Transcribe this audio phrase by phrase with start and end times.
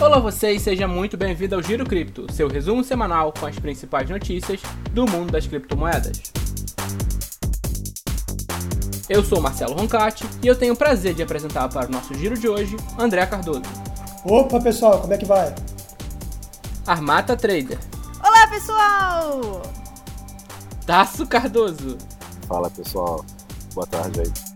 [0.00, 4.62] Olá vocês, seja muito bem-vindo ao Giro Cripto, seu resumo semanal com as principais notícias
[4.92, 6.22] do mundo das criptomoedas.
[9.10, 12.34] Eu sou Marcelo Roncati e eu tenho o prazer de apresentar para o nosso giro
[12.34, 13.60] de hoje André Cardoso.
[14.24, 15.54] Opa pessoal, como é que vai?
[16.86, 17.78] Armata Trader.
[18.24, 19.62] Olá pessoal!
[20.86, 21.98] Tasso Cardoso.
[22.48, 23.22] Fala pessoal,
[23.74, 24.49] boa tarde aí.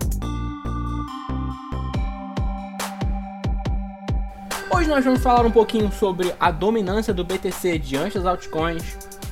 [4.75, 8.83] Hoje nós vamos falar um pouquinho sobre a dominância do BTC diante das altcoins,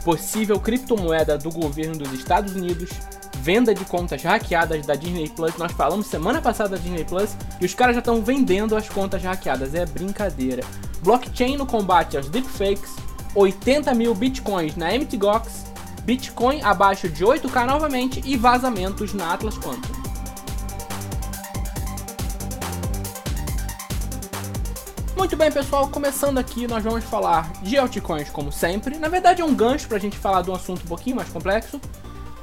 [0.05, 2.91] possível criptomoeda do governo dos Estados Unidos,
[3.39, 5.57] venda de contas hackeadas da Disney Plus.
[5.57, 9.21] Nós falamos semana passada da Disney Plus e os caras já estão vendendo as contas
[9.25, 10.63] hackeadas, é brincadeira.
[11.03, 12.95] Blockchain no combate aos deepfakes,
[13.35, 15.73] 80 mil bitcoins na MTGOX,
[16.05, 20.02] Bitcoin abaixo de 8k novamente e vazamentos na Atlas Quantum.
[25.17, 28.99] Muito bem, pessoal, começando aqui, nós vamos falar de altcoins como sempre.
[28.99, 31.29] Na verdade, é um gancho para a gente falar de um assunto um pouquinho mais
[31.29, 31.81] complexo.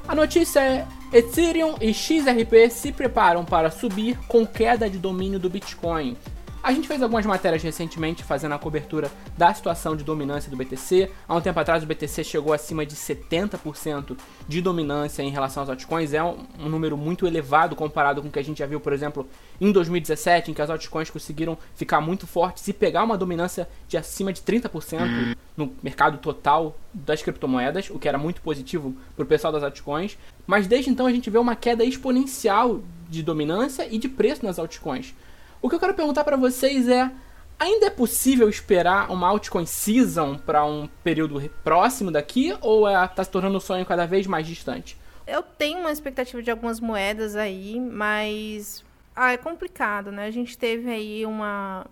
[0.07, 5.49] A notícia é: Ethereum e XRP se preparam para subir com queda de domínio do
[5.49, 6.15] Bitcoin.
[6.61, 11.09] A gente fez algumas matérias recentemente fazendo a cobertura da situação de dominância do BTC.
[11.25, 15.69] Há um tempo atrás o BTC chegou acima de 70% de dominância em relação aos
[15.69, 16.13] altcoins.
[16.13, 19.25] É um, número muito elevado comparado com o que a gente já viu, por exemplo,
[19.59, 23.97] em 2017, em que as altcoins conseguiram ficar muito fortes e pegar uma dominância de
[23.97, 29.27] acima de 30% no mercado total das criptomoedas, o que era muito positivo para o
[29.27, 30.17] pessoal das altcoins.
[30.45, 34.59] Mas desde então a gente vê uma queda exponencial de dominância e de preço nas
[34.59, 35.13] altcoins.
[35.61, 37.11] O que eu quero perguntar para vocês é:
[37.59, 43.23] ainda é possível esperar uma altcoin season para um período próximo daqui ou é, tá
[43.23, 44.97] se tornando um sonho cada vez mais distante?
[45.27, 48.83] Eu tenho uma expectativa de algumas moedas aí, mas
[49.15, 50.25] ah, é complicado, né?
[50.25, 51.85] A gente teve aí uma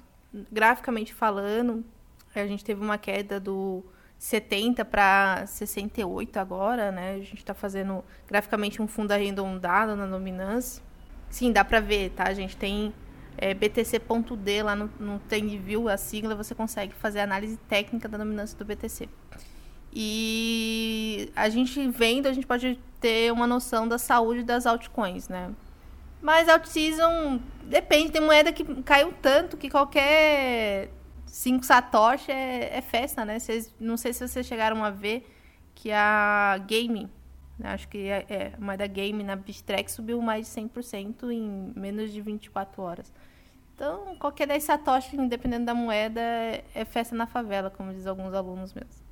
[0.52, 1.84] graficamente falando,
[2.34, 3.84] a gente teve uma queda do
[4.18, 7.16] 70 para 68 agora, né?
[7.16, 10.82] A gente está fazendo graficamente um fundo arredondado na dominância.
[11.30, 12.24] Sim, dá para ver, tá?
[12.24, 12.94] A gente tem
[13.38, 18.58] é, BTC.D, lá no, no TendView, a sigla, você consegue fazer análise técnica da dominância
[18.58, 19.08] do BTC.
[19.94, 25.52] E a gente vendo, a gente pode ter uma noção da saúde das altcoins, né?
[26.22, 30.90] Mas alt season depende, tem moeda que caiu tanto que qualquer
[31.28, 33.40] 5 satoshi é, é, festa, né?
[33.40, 35.30] Cês, não sei se vocês chegaram a ver
[35.76, 37.10] que a Game?
[37.64, 42.12] Acho que é, é, a moeda Game na Bittrex subiu mais de 100% em menos
[42.12, 43.12] de 24 horas.
[43.76, 48.74] Então, qualquer 10 satoshi, dependendo da moeda, é festa na favela, como diz alguns alunos
[48.74, 49.04] meus.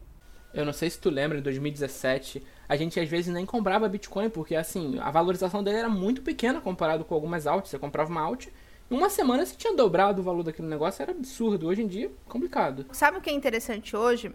[0.54, 4.30] Eu não sei se tu lembra, em 2017, a gente às vezes nem comprava Bitcoin,
[4.30, 7.70] porque assim, a valorização dele era muito pequena comparado com algumas altas.
[7.70, 8.48] Você comprava uma alt,
[8.90, 11.68] em uma semana você tinha dobrado o valor daquele negócio, era absurdo.
[11.68, 12.86] Hoje em dia, complicado.
[12.92, 14.32] Sabe o que é interessante hoje?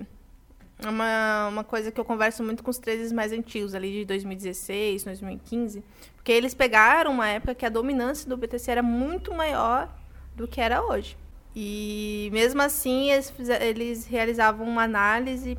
[0.86, 5.04] Uma, uma coisa que eu converso muito com os traders mais antigos, ali de 2016,
[5.04, 5.84] 2015,
[6.16, 9.94] porque eles pegaram uma época que a dominância do BTC era muito maior
[10.34, 11.18] do que era hoje.
[11.54, 15.58] E mesmo assim, eles, eles realizavam uma análise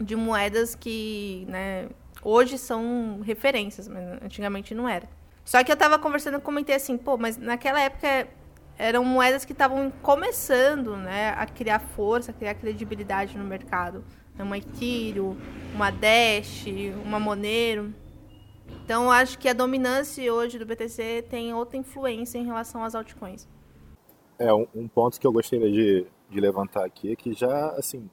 [0.00, 1.88] de moedas que né,
[2.22, 5.08] hoje são referências, mas antigamente não era.
[5.44, 8.28] Só que eu estava conversando e comentei assim, pô, mas naquela época
[8.76, 14.04] eram moedas que estavam começando né, a criar força, a criar credibilidade no mercado.
[14.38, 15.36] Uma Ethereum,
[15.74, 16.66] uma Dash,
[17.04, 17.92] uma Monero.
[18.84, 23.46] Então, acho que a dominância hoje do BTC tem outra influência em relação às altcoins.
[24.38, 28.08] É, um, um, ponto que eu gostaria de, de levantar aqui é que já, assim,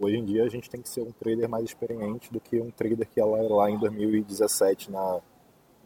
[0.00, 2.70] hoje em dia a gente tem que ser um trader mais experiente do que um
[2.70, 5.20] trader que era lá em 2017 na,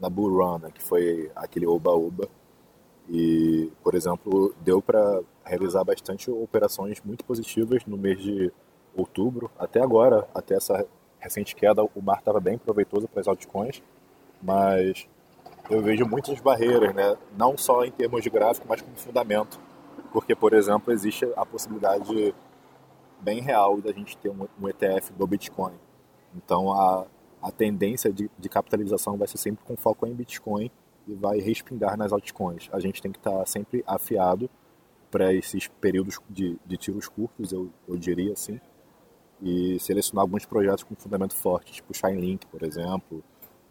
[0.00, 2.28] na Bull Run, né, que foi aquele oba-oba.
[3.08, 8.52] E, por exemplo, deu para realizar bastante operações muito positivas no mês de
[8.94, 9.50] outubro.
[9.58, 10.86] Até agora, até essa
[11.18, 13.82] recente queda, o mar estava bem proveitoso para as altcoins,
[14.42, 15.06] mas
[15.68, 17.16] eu vejo muitas barreiras, né?
[17.36, 19.60] não só em termos de gráfico, mas como fundamento
[20.12, 22.34] porque, por exemplo, existe a possibilidade
[23.20, 25.74] bem real da gente ter um, ETF do Bitcoin.
[26.34, 27.06] Então, a,
[27.42, 30.70] a tendência de, de, capitalização vai ser sempre com foco em Bitcoin
[31.06, 32.68] e vai respingar nas altcoins.
[32.72, 34.48] A gente tem que estar sempre afiado
[35.10, 38.60] para esses períodos de, de tiros curtos, eu, eu diria assim,
[39.42, 43.22] e selecionar alguns projetos com fundamento forte, tipo Chainlink, por exemplo,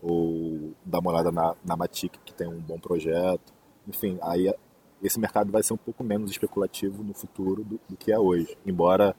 [0.01, 3.53] ou dar uma olhada na, na Matic, que tem um bom projeto.
[3.87, 4.53] Enfim, aí
[5.01, 8.57] esse mercado vai ser um pouco menos especulativo no futuro do, do que é hoje.
[8.65, 9.15] Embora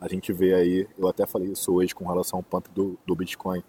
[0.00, 3.16] a gente vê aí, eu até falei isso hoje com relação ao pump do, do
[3.16, 3.62] Bitcoin,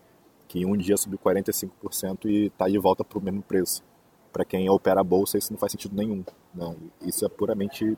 [0.48, 3.84] que em um dia subiu 45% e está de volta para o mesmo preço.
[4.32, 6.24] Para quem opera a bolsa, isso não faz sentido nenhum.
[6.54, 6.76] Né?
[7.02, 7.98] Isso é puramente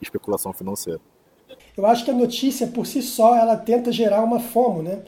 [0.00, 1.00] especulação financeira.
[1.76, 5.00] Eu acho que a notícia por si só ela tenta gerar uma FOMO, né?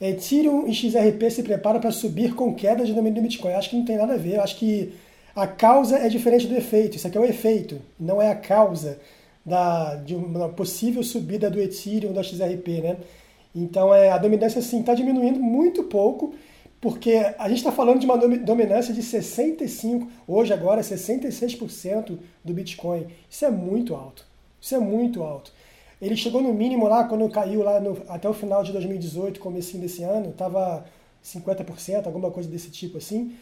[0.00, 3.52] Ethereum e XRP se preparam para subir com queda de domínio do Bitcoin.
[3.52, 4.36] Eu acho que não tem nada a ver.
[4.36, 4.92] Eu acho que
[5.34, 6.96] a causa é diferente do efeito.
[6.96, 8.98] Isso aqui é o efeito, não é a causa
[9.44, 12.96] da, de uma possível subida do Ethereum da XRP, né?
[13.54, 16.34] Então é, a dominância sim está diminuindo muito pouco,
[16.80, 23.06] porque a gente está falando de uma dominância de 65%, hoje agora 66% do Bitcoin.
[23.28, 24.24] Isso é muito alto.
[24.60, 25.52] Isso é muito alto.
[26.00, 29.82] Ele chegou no mínimo lá, quando caiu lá no, até o final de 2018, comecinho
[29.82, 30.84] desse ano, estava
[31.22, 33.34] 50%, alguma coisa desse tipo assim.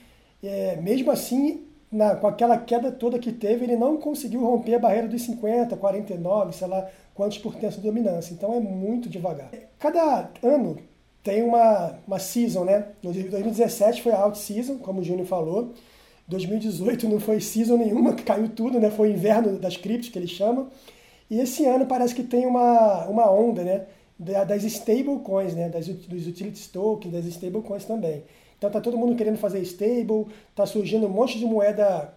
[0.43, 4.79] É, mesmo assim, na, com aquela queda toda que teve, ele não conseguiu romper a
[4.79, 8.33] barreira dos 50, 49, sei lá quantos por cento de dominância.
[8.33, 9.51] Então é muito devagar.
[9.79, 10.79] Cada ano
[11.23, 12.87] tem uma, uma season, né?
[13.03, 15.73] 2017 foi a out season, como o Júnior falou.
[16.29, 18.91] 2018 não foi season nenhuma, caiu tudo, né?
[18.91, 20.69] Foi o inverno das criptos que eles chamam.
[21.31, 23.87] E esse ano parece que tem uma, uma onda, né?
[24.19, 25.69] Das stablecoins, né?
[25.69, 28.25] Das, dos utility tokens, das stablecoins também.
[28.57, 32.13] Então tá todo mundo querendo fazer stable, tá surgindo um monte de moeda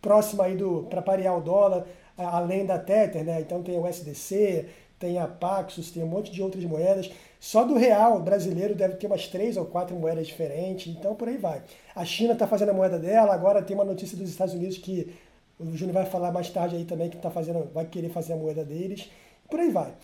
[0.00, 3.40] próxima aí do para parear o dólar, além da Tether, né?
[3.40, 4.66] Então tem o SDC,
[4.98, 7.10] tem a Paxos, tem um monte de outras moedas.
[7.38, 11.36] Só do real brasileiro deve ter umas três ou quatro moedas diferentes, então por aí
[11.36, 11.62] vai.
[11.94, 15.12] A China está fazendo a moeda dela, agora tem uma notícia dos Estados Unidos que
[15.58, 18.36] o Júnior vai falar mais tarde aí também que tá fazendo, vai querer fazer a
[18.36, 19.10] moeda deles.
[19.50, 19.94] Por aí vai.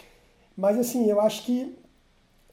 [0.56, 1.76] Mas assim, eu acho que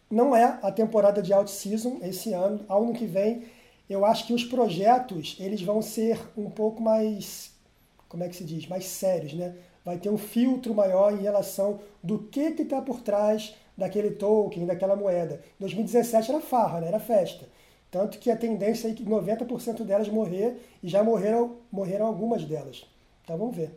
[0.10, 2.66] não é a temporada de out season esse ano.
[2.68, 3.44] Ano que vem,
[3.90, 7.52] eu acho que os projetos eles vão ser um pouco mais,
[8.08, 9.56] como é que se diz, mais sérios, né?
[9.86, 14.96] Vai ter um filtro maior em relação do que está por trás daquele token, daquela
[14.96, 15.42] moeda.
[15.60, 16.88] 2017 era farra, né?
[16.88, 17.48] era festa.
[17.92, 22.86] Tanto que a tendência é que 90% delas morrer e já morreram, morreram algumas delas.
[23.24, 23.72] Então vamos ver.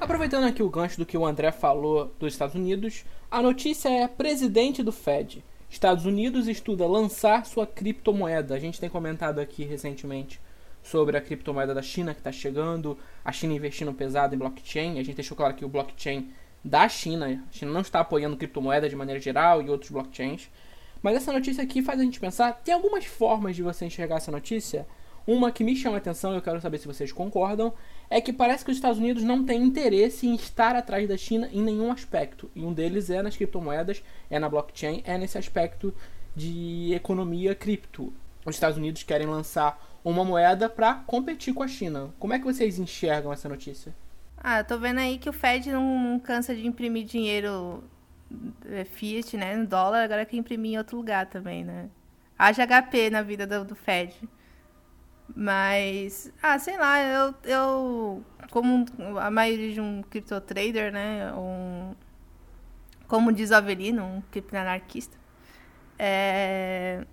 [0.00, 4.08] Aproveitando aqui o gancho do que o André falou dos Estados Unidos, a notícia é
[4.08, 5.44] presidente do Fed.
[5.70, 8.54] Estados Unidos estuda lançar sua criptomoeda.
[8.54, 10.40] A gente tem comentado aqui recentemente
[10.82, 14.98] sobre a criptomoeda da China que está chegando, a China investindo pesado em blockchain.
[14.98, 16.30] A gente deixou claro que o blockchain
[16.64, 20.48] da China, a China não está apoiando criptomoeda de maneira geral e outros blockchains.
[21.02, 24.30] Mas essa notícia aqui faz a gente pensar, tem algumas formas de você enxergar essa
[24.30, 24.86] notícia.
[25.26, 27.72] Uma que me chama a atenção, eu quero saber se vocês concordam,
[28.10, 31.48] é que parece que os Estados Unidos não têm interesse em estar atrás da China
[31.52, 32.50] em nenhum aspecto.
[32.54, 35.94] E um deles é nas criptomoedas, é na blockchain, é nesse aspecto
[36.34, 38.12] de economia cripto.
[38.44, 42.12] Os Estados Unidos querem lançar uma moeda para competir com a China.
[42.18, 43.94] Como é que vocês enxergam essa notícia?
[44.44, 47.84] Ah, tô vendo aí que o Fed não cansa de imprimir dinheiro
[48.66, 51.88] é, Fiat, né, no dólar, agora quer imprimir em outro lugar também, né?
[52.36, 54.28] Haja HP na vida do, do Fed.
[55.34, 58.84] Mas, ah, sei lá, eu, eu como
[59.18, 61.94] a maioria de um cripto trader, né, um,
[63.06, 65.16] como diz o Avelino, um criptoanarquista,
[65.98, 67.04] é,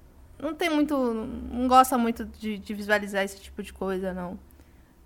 [0.42, 4.40] não tem muito, não gosta muito de, de, visualizar esse tipo de coisa, não.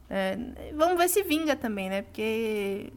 [0.09, 0.37] É,
[0.75, 2.91] vamos ver se vinga também, né, porque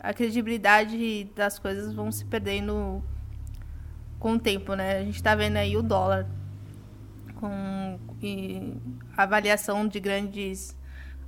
[0.00, 3.02] a credibilidade das coisas vão se perdendo
[4.18, 6.26] com o tempo, né, a gente tá vendo aí o dólar
[7.34, 7.98] com
[9.16, 10.76] avaliação de grandes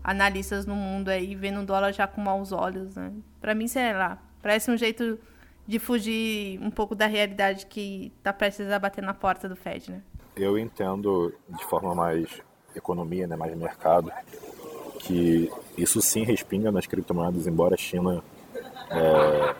[0.02, 3.12] analistas no mundo aí, vendo o dólar já com maus olhos, né?
[3.40, 5.18] Para mim, sei lá, parece um jeito
[5.66, 9.92] de fugir um pouco da realidade que está prestes a bater na porta do Fed,
[9.92, 10.02] né?
[10.36, 12.40] Eu entendo de forma mais
[12.74, 14.10] economia, né, mais mercado,
[15.00, 18.22] que isso sim respinga nas criptomoedas, embora a China
[18.90, 19.54] é,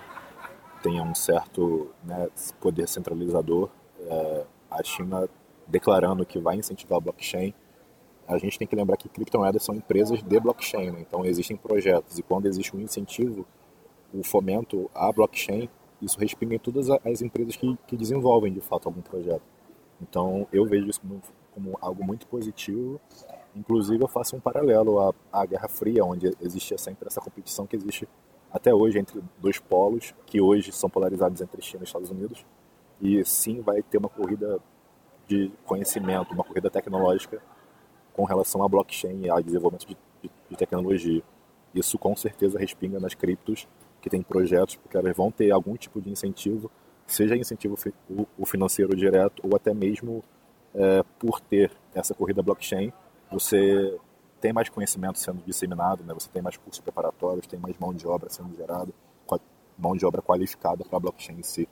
[0.83, 2.29] tenha um certo né,
[2.61, 3.71] poder centralizador,
[4.01, 5.29] é, a China
[5.67, 7.55] declarando que vai incentivar a blockchain,
[8.29, 11.01] a gente tem que lembrar que criptomoedas são empresas de blockchain, né?
[11.01, 13.47] então existem projetos e quando existe um incentivo,
[14.13, 15.69] o fomento à blockchain,
[16.03, 19.43] isso respinga em todas as empresas que, que desenvolvem de fato algum projeto.
[20.01, 21.23] Então eu vejo isso como,
[21.55, 23.01] como algo muito positivo.
[23.55, 27.77] Inclusive eu faço um paralelo à, à Guerra Fria, onde existia sempre essa competição que
[27.77, 28.09] existe
[28.53, 32.45] até hoje entre dois polos, que hoje são polarizados entre China e Estados Unidos.
[33.01, 34.59] E sim vai ter uma corrida
[35.27, 37.41] de conhecimento, uma corrida tecnológica
[38.13, 41.23] com relação a blockchain e a desenvolvimento de, de, de tecnologia.
[41.75, 43.69] Isso com certeza respinga nas criptos
[44.01, 46.71] que têm projetos, porque elas vão ter algum tipo de incentivo,
[47.07, 47.77] seja incentivo
[48.39, 50.23] o financeiro direto ou até mesmo
[50.75, 52.93] é, por ter essa corrida blockchain,
[53.31, 53.99] você
[54.41, 56.15] tem mais conhecimento sendo disseminado, né?
[56.15, 58.93] você tem mais cursos preparatórios, tem mais mão de obra sendo gerada,
[59.81, 61.69] mão de obra qualificada para a blockchain em si.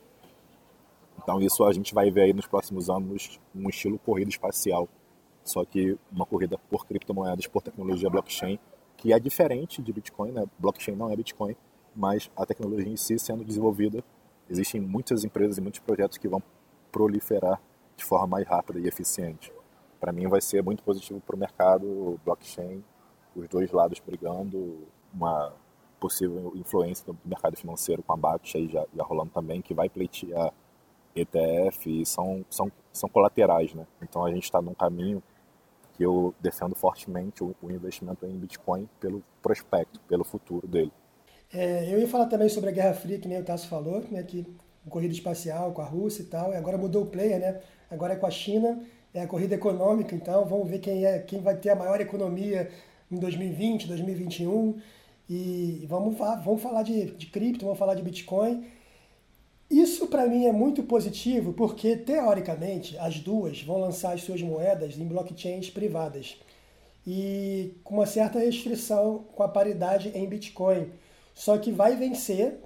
[1.22, 4.88] Então isso a gente vai ver aí nos próximos anos um estilo corrida espacial,
[5.44, 8.58] só que uma corrida por criptomoedas, por tecnologia blockchain,
[8.96, 10.44] que é diferente de Bitcoin, né?
[10.58, 11.54] Blockchain não é Bitcoin,
[11.94, 14.02] mas a tecnologia em si sendo desenvolvida,
[14.48, 16.42] existem muitas empresas e muitos projetos que vão
[16.90, 17.60] proliferar
[17.96, 19.52] de forma mais rápida e eficiente.
[20.00, 22.84] Para mim vai ser muito positivo para o mercado, blockchain,
[23.34, 25.52] os dois lados brigando, uma
[25.98, 29.88] possível influência do mercado financeiro com a BAT aí já, já rolando também, que vai
[29.88, 30.52] pleitear
[31.14, 33.86] ETF e são, são, são colaterais, né?
[34.02, 35.22] Então a gente está num caminho
[35.94, 40.92] que eu defendo fortemente o, o, investimento em Bitcoin pelo prospecto, pelo futuro dele.
[41.52, 44.22] É, eu ia falar também sobre a Guerra Fria, que nem o Tasso falou, né,
[44.22, 44.46] que
[44.88, 47.60] corrida espacial com a Rússia e tal, e agora mudou o player, né?
[47.90, 48.82] Agora é com a China,
[49.14, 52.70] é a corrida econômica, então vamos ver quem é quem vai ter a maior economia
[53.10, 54.78] em 2020, 2021.
[55.30, 58.64] E vamos, vamos falar de, de cripto, vamos falar de Bitcoin.
[59.70, 64.98] Isso para mim é muito positivo porque, teoricamente, as duas vão lançar as suas moedas
[64.98, 66.38] em blockchains privadas
[67.06, 70.90] e com uma certa restrição com a paridade em Bitcoin.
[71.34, 72.58] Só que vai vencer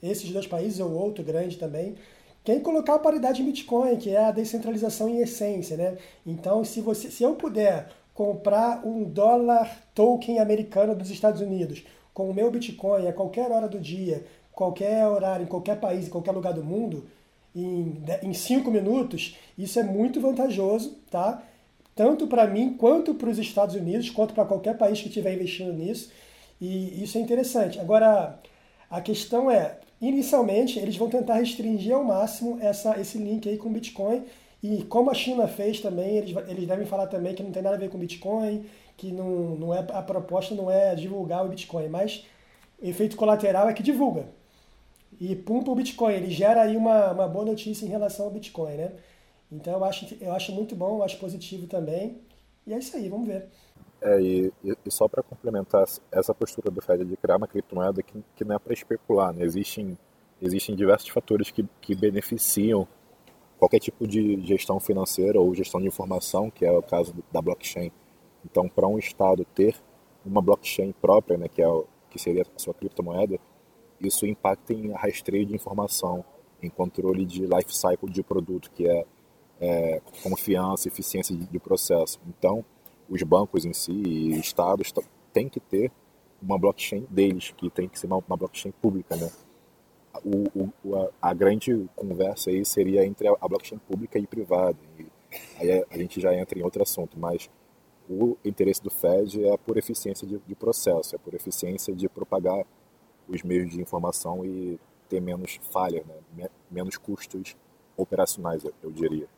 [0.00, 1.96] esses dois países ou outro grande também,
[2.44, 5.96] quem colocar a paridade em Bitcoin, que é a descentralização em essência, né?
[6.26, 12.30] Então, se você, se eu puder comprar um dólar token americano dos Estados Unidos com
[12.30, 16.32] o meu Bitcoin a qualquer hora do dia, qualquer horário, em qualquer país, em qualquer
[16.32, 17.06] lugar do mundo,
[17.56, 21.42] em, em cinco minutos, isso é muito vantajoso, tá?
[21.94, 25.72] Tanto para mim, quanto para os Estados Unidos, quanto para qualquer país que estiver investindo
[25.72, 26.10] nisso.
[26.60, 27.78] E isso é interessante.
[27.80, 28.38] Agora,
[28.90, 33.72] a questão é, inicialmente, eles vão tentar restringir ao máximo essa, esse link aí com
[33.72, 34.24] Bitcoin.
[34.62, 37.76] E como a China fez também, eles, eles devem falar também que não tem nada
[37.76, 38.64] a ver com Bitcoin,
[38.96, 42.24] que não, não é, a proposta não é divulgar o Bitcoin, mas
[42.80, 44.26] o efeito colateral é que divulga.
[45.20, 48.74] E pumpa o Bitcoin, ele gera aí uma, uma boa notícia em relação ao Bitcoin,
[48.74, 48.92] né?
[49.50, 52.18] Então eu acho, eu acho muito bom, eu acho positivo também.
[52.66, 53.46] E é isso aí, vamos ver.
[54.04, 58.22] É, e, e só para complementar essa postura do Fed de criar uma criptomoeda que,
[58.36, 59.42] que não é para especular, né?
[59.42, 59.96] existem,
[60.42, 62.86] existem diversos fatores que, que beneficiam
[63.58, 67.90] qualquer tipo de gestão financeira ou gestão de informação, que é o caso da blockchain.
[68.44, 69.74] Então, para um Estado ter
[70.22, 73.38] uma blockchain própria, né, que, é o, que seria a sua criptomoeda,
[73.98, 76.22] isso impacta em rastreio de informação,
[76.62, 79.04] em controle de life cycle de produto, que é,
[79.60, 82.20] é confiança, eficiência de, de, processo.
[82.26, 82.64] Então,
[83.08, 84.92] os bancos em si e estados
[85.32, 85.90] têm que ter
[86.40, 89.30] uma blockchain deles, que tem que ser uma, uma blockchain pública, né?
[90.24, 94.78] O, o, a, a, grande conversa aí seria entre a, a blockchain pública e privada.
[95.60, 97.50] E aí a gente já entra em outro assunto, mas
[98.08, 102.64] o interesse do Fed é por eficiência de, de processo, é por eficiência de propagar
[103.26, 106.04] os meios de informação e ter menos falhas,
[106.36, 106.48] né?
[106.70, 107.56] menos custos
[107.96, 109.28] operacionais, eu diria.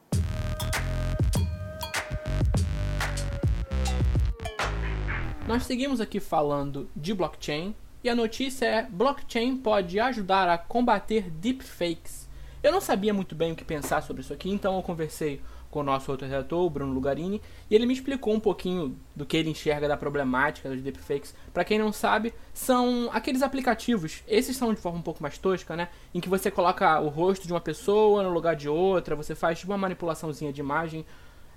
[5.46, 7.72] Nós seguimos aqui falando de blockchain
[8.02, 12.28] e a notícia é: blockchain pode ajudar a combater deepfakes.
[12.60, 15.80] Eu não sabia muito bem o que pensar sobre isso aqui, então eu conversei com
[15.80, 19.50] o nosso outro redator, Bruno Lugarini, e ele me explicou um pouquinho do que ele
[19.50, 21.32] enxerga da problemática dos deepfakes.
[21.54, 25.76] Para quem não sabe, são aqueles aplicativos, esses são de forma um pouco mais tosca,
[25.76, 25.90] né?
[26.12, 29.60] Em que você coloca o rosto de uma pessoa no lugar de outra, você faz
[29.60, 31.06] tipo uma manipulaçãozinha de imagem.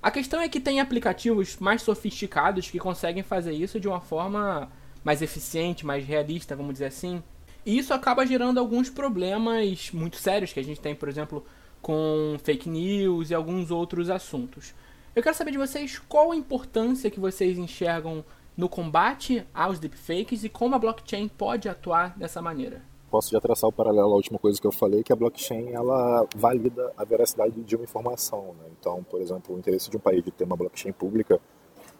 [0.01, 4.71] A questão é que tem aplicativos mais sofisticados que conseguem fazer isso de uma forma
[5.03, 7.21] mais eficiente, mais realista, vamos dizer assim.
[7.65, 11.45] E isso acaba gerando alguns problemas muito sérios que a gente tem, por exemplo,
[11.81, 14.73] com fake news e alguns outros assuntos.
[15.13, 18.23] Eu quero saber de vocês qual a importância que vocês enxergam
[18.55, 22.81] no combate aos deepfakes e como a blockchain pode atuar dessa maneira.
[23.09, 26.27] Posso já traçar o paralelo à última coisa que eu falei, que a blockchain ela
[26.35, 28.53] valida a veracidade de uma informação.
[28.59, 28.69] Né?
[28.79, 31.39] Então, por exemplo, o interesse de um país de ter uma blockchain pública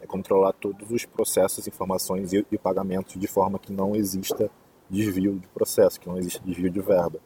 [0.00, 4.50] é controlar todos os processos, informações e, e pagamentos de forma que não exista
[4.88, 7.20] desvio de processo, que não exista desvio de verba.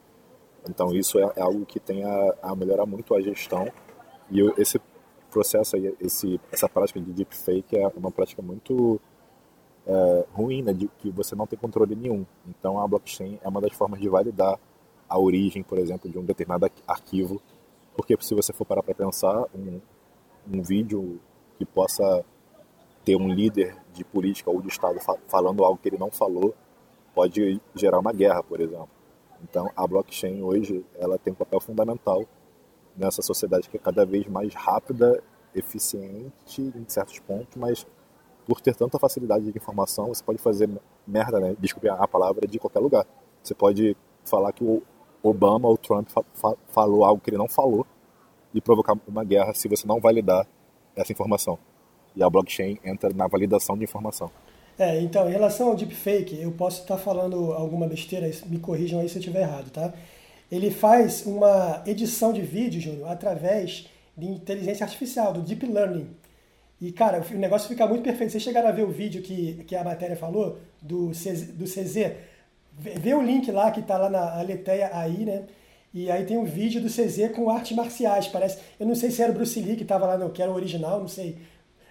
[0.68, 3.70] Então isso é, é algo que tem a, a, melhorar muito a gestão
[4.30, 4.80] e eu, esse
[5.30, 9.00] processo aí, esse, essa prática de deepfake é uma prática muito
[9.86, 12.24] é, ruim, né, de que você não tem controle nenhum.
[12.46, 14.58] Então a blockchain é uma das formas de validar
[15.08, 17.40] a origem, por exemplo, de um determinado arquivo,
[17.96, 19.80] porque se você for parar para pensar, um,
[20.52, 21.20] um vídeo
[21.58, 22.24] que possa
[23.04, 24.98] ter um líder de política ou de Estado
[25.28, 26.54] falando algo que ele não falou
[27.14, 28.88] pode gerar uma guerra, por exemplo.
[29.42, 32.24] Então, a blockchain hoje ela tem um papel fundamental
[32.96, 35.22] nessa sociedade que é cada vez mais rápida,
[35.54, 37.86] eficiente em certos pontos, mas
[38.46, 40.68] por ter tanta facilidade de informação, você pode fazer
[41.06, 41.56] merda, né?
[41.58, 43.06] Desculpe a palavra, de qualquer lugar.
[43.42, 44.82] Você pode falar que o
[45.22, 47.86] Obama ou o Trump fa fa falou algo que ele não falou
[48.52, 50.46] e provocar uma guerra se você não validar
[50.94, 51.58] essa informação.
[52.14, 54.30] E a blockchain entra na validação de informação.
[54.78, 59.08] É, então, em relação ao deepfake, eu posso estar falando alguma besteira, me corrijam aí
[59.08, 59.92] se eu estiver errado, tá?
[60.50, 66.08] Ele faz uma edição de vídeo, Júnior, através de inteligência artificial, do deep learning.
[66.80, 68.32] E, cara, o negócio fica muito perfeito.
[68.32, 72.12] Vocês chegaram a ver o vídeo que, que a matéria falou, do, CZ, do CZ?
[72.76, 75.44] Vê o link lá que tá lá na Aleteia aí, né?
[75.92, 78.58] E aí tem um vídeo do CZ com artes marciais, parece.
[78.80, 80.54] Eu não sei se era o Bruce Lee que tava lá, não, que era o
[80.54, 81.38] original, não sei.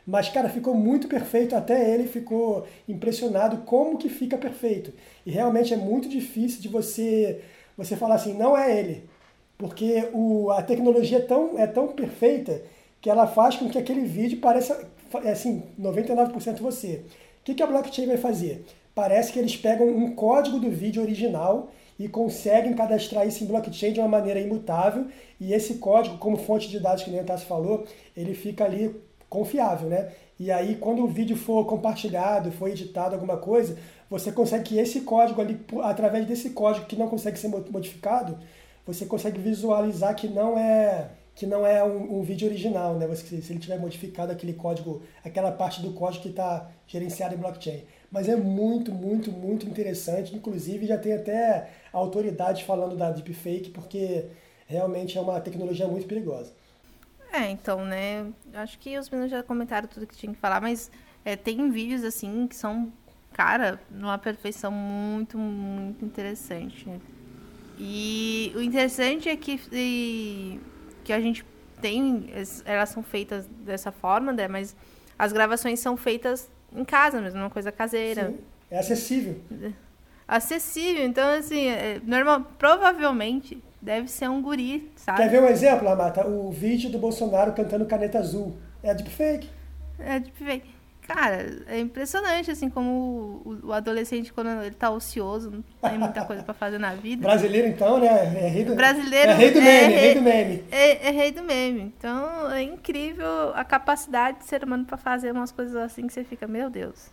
[0.06, 1.56] Mas, cara, ficou muito perfeito.
[1.56, 4.92] Até ele ficou impressionado como que fica perfeito.
[5.26, 7.42] E realmente é muito difícil de você,
[7.78, 9.06] você falar assim, não é ele.
[9.58, 12.62] Porque o, a tecnologia é tão, é tão perfeita
[13.04, 14.90] que ela faz com que aquele vídeo pareça,
[15.26, 17.04] é assim, 99% você.
[17.42, 18.66] O que, que a blockchain vai fazer?
[18.96, 21.70] Parece que eles pegam um código do vídeo original
[22.00, 25.08] e conseguem cadastrar isso em blockchain de uma maneira imutável.
[25.38, 28.96] E esse código, como fonte de dados que o Tassi falou, ele fica ali
[29.30, 30.14] confiável, né?
[30.40, 33.78] E aí, quando o vídeo for compartilhado, for editado alguma coisa,
[34.10, 38.40] você consegue que esse código ali, através desse código que não consegue ser modificado,
[38.86, 43.08] você consegue visualizar que não é que não é um, um vídeo original, né?
[43.08, 47.38] Você, se ele tiver modificado aquele código, aquela parte do código que está gerenciado em
[47.38, 47.84] blockchain.
[48.12, 50.36] Mas é muito, muito, muito interessante.
[50.36, 54.26] Inclusive, já tem até autoridades falando da deepfake, porque
[54.68, 56.54] realmente é uma tecnologia muito perigosa.
[57.32, 58.32] É, então, né?
[58.54, 60.92] Acho que os meninos já comentaram tudo que tinha que falar, mas
[61.26, 62.94] é, tem vídeos assim que são,
[63.32, 66.88] cara, numa perfeição muito, muito interessante.
[67.80, 69.60] E o interessante é que,
[71.04, 71.46] que a gente
[71.82, 72.30] tem,
[72.66, 74.48] elas são feitas dessa forma, né?
[74.48, 74.76] Mas
[75.20, 78.30] as gravações são feitas em casa mesmo, uma coisa caseira.
[78.30, 78.40] Sim,
[78.72, 79.36] é acessível.
[80.28, 85.18] Acessível, então assim, é, normal, provavelmente deve ser um guri, sabe?
[85.18, 86.26] Quer ver um exemplo, Amata?
[86.26, 88.56] O vídeo do Bolsonaro cantando Caneta Azul.
[88.82, 89.50] É deepfake.
[90.00, 90.73] É deepfake.
[91.08, 96.24] Cara, é impressionante, assim, como o, o, adolescente, quando ele tá ocioso, não tem muita
[96.24, 97.24] coisa para fazer na vida.
[97.24, 98.08] Brasileiro, então, né?
[98.08, 100.64] É rei do, Brasileiro é rei do meme, é rei, rei do meme.
[100.72, 101.94] É, é, rei do meme.
[101.98, 106.24] Então, é incrível a capacidade do ser humano para fazer umas coisas assim que você
[106.24, 107.12] fica, meu Deus.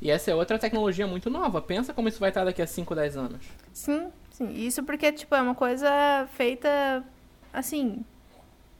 [0.00, 1.62] E essa é outra tecnologia muito nova.
[1.62, 3.46] Pensa como isso vai estar daqui a 5, 10 anos.
[3.72, 4.52] Sim, sim.
[4.52, 5.88] Isso porque, tipo, é uma coisa
[6.34, 7.04] feita,
[7.52, 8.04] assim,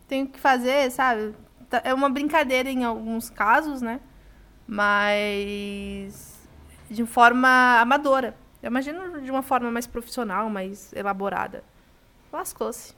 [0.08, 1.34] tem que fazer, sabe?
[1.68, 4.00] Tá, é uma brincadeira em alguns casos, né?
[4.66, 6.38] Mas
[6.90, 8.34] de forma amadora.
[8.62, 11.62] Eu imagino de uma forma mais profissional, mais elaborada.
[12.32, 12.94] Lascou-se.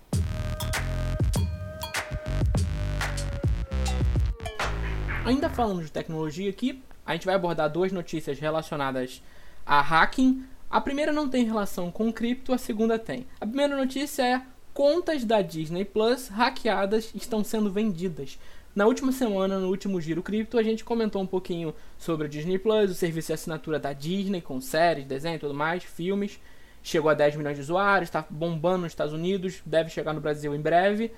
[5.25, 9.23] Ainda falando de tecnologia aqui, a gente vai abordar duas notícias relacionadas
[9.67, 10.45] a hacking.
[10.71, 13.27] A primeira não tem relação com cripto, a segunda tem.
[13.41, 18.39] A primeira notícia é contas da Disney Plus hackeadas estão sendo vendidas.
[18.75, 22.57] Na última semana, no último Giro Cripto, a gente comentou um pouquinho sobre o Disney
[22.57, 26.41] Plus, o serviço de assinatura da Disney, com séries, desenho e tudo mais, filmes.
[26.81, 30.55] Chegou a 10 milhões de usuários, está bombando nos Estados Unidos, deve chegar no Brasil
[30.55, 31.11] em breve.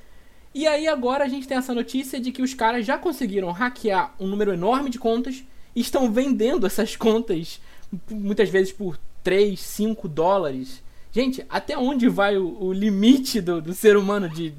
[0.54, 4.14] E aí agora a gente tem essa notícia de que os caras já conseguiram hackear
[4.18, 5.44] um número enorme de contas
[5.76, 7.60] e estão vendendo essas contas
[8.10, 10.82] muitas vezes por 3, 5 dólares.
[11.10, 14.54] Gente, até onde vai o, o limite do, do ser humano de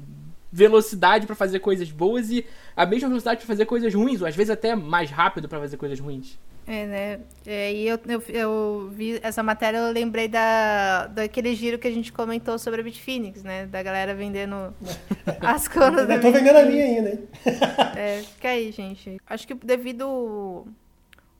[0.54, 4.36] velocidade para fazer coisas boas e a mesma velocidade para fazer coisas ruins, ou às
[4.36, 6.38] vezes até mais rápido para fazer coisas ruins.
[6.64, 7.20] É, né?
[7.44, 11.90] É, e eu, eu, eu, vi essa matéria, eu lembrei da, daquele giro que a
[11.90, 13.66] gente comentou sobre a Bitfinex, né?
[13.66, 14.72] Da galera vendendo
[15.42, 16.08] as contas.
[16.08, 17.28] Eu tô vendendo a minha ainda, hein?
[17.98, 19.20] é, fica aí, gente.
[19.26, 20.08] Acho que devido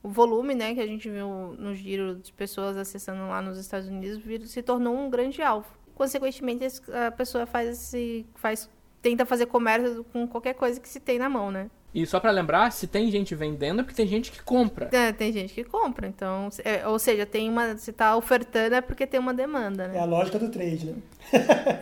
[0.03, 3.87] o volume, né, que a gente viu no giro de pessoas acessando lá nos Estados
[3.87, 5.67] Unidos, se tornou um grande alvo.
[5.95, 6.65] Consequentemente,
[7.07, 8.69] a pessoa faz esse, faz
[9.05, 11.69] tenta fazer comércio com qualquer coisa que se tem na mão, né?
[11.93, 14.89] E só para lembrar, se tem gente vendendo, é porque tem gente que compra.
[14.91, 16.07] É, tem gente que compra.
[16.07, 17.77] Então, é, ou seja, tem uma.
[17.77, 19.97] Se tá ofertando é porque tem uma demanda, né?
[19.97, 20.97] É a lógica do trade, né?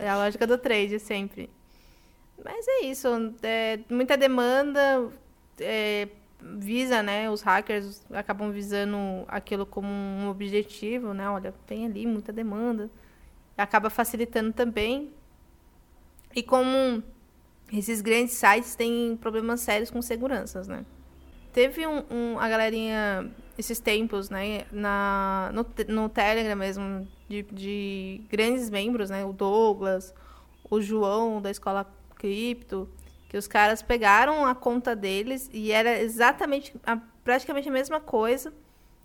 [0.03, 1.49] é a lógica do trade, sempre.
[2.43, 3.07] Mas é isso.
[3.41, 5.09] É, muita demanda.
[5.61, 6.09] É,
[6.41, 7.29] visa, né?
[7.29, 8.97] Os hackers acabam visando
[9.29, 11.29] aquilo como um objetivo, né?
[11.29, 12.89] Olha, tem ali muita demanda.
[13.57, 15.13] Acaba facilitando também.
[16.35, 17.03] E como
[17.79, 20.85] esses grandes sites têm problemas sérios com seguranças, né?
[21.51, 28.21] Teve um, um, a galerinha esses tempos, né, na, no, no Telegram mesmo, de, de
[28.29, 30.13] grandes membros, né, o Douglas,
[30.69, 32.89] o João da Escola Cripto,
[33.29, 38.51] que os caras pegaram a conta deles e era exatamente, a, praticamente a mesma coisa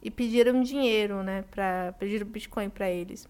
[0.02, 3.28] e pediram dinheiro, né, para pedir Bitcoin para eles.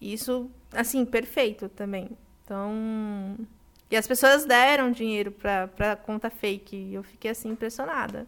[0.00, 2.10] Isso, assim, perfeito também.
[2.44, 3.36] Então,
[3.92, 6.74] e as pessoas deram dinheiro pra, pra conta fake.
[6.74, 8.26] E eu fiquei assim impressionada.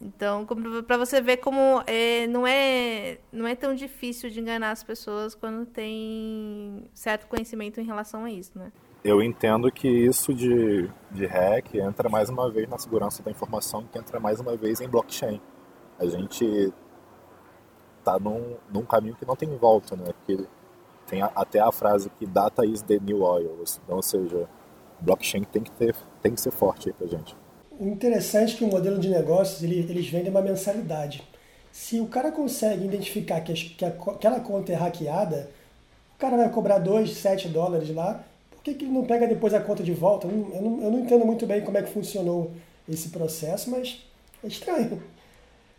[0.00, 0.46] Então,
[0.86, 5.34] para você ver como é, não, é, não é tão difícil de enganar as pessoas
[5.34, 8.70] quando tem certo conhecimento em relação a isso, né?
[9.02, 13.84] Eu entendo que isso de, de hack entra mais uma vez na segurança da informação,
[13.90, 15.40] que entra mais uma vez em blockchain.
[15.98, 16.72] A gente
[17.98, 20.12] está num, num caminho que não tem volta, né?
[20.12, 20.46] Porque
[21.08, 24.48] tem a, até a frase que data is the new oil, então, ou seja,
[25.00, 27.36] blockchain tem que, ter, tem que ser forte aí pra gente.
[27.80, 31.22] Interessante é que o modelo de negócios, ele, eles vendem uma mensalidade.
[31.70, 35.48] Se o cara consegue identificar que, que aquela conta é hackeada,
[36.16, 39.54] o cara vai cobrar 2, 7 dólares lá, por que, que ele não pega depois
[39.54, 40.26] a conta de volta?
[40.26, 42.50] Eu não, eu, não, eu não entendo muito bem como é que funcionou
[42.88, 44.04] esse processo, mas
[44.42, 45.00] é estranho.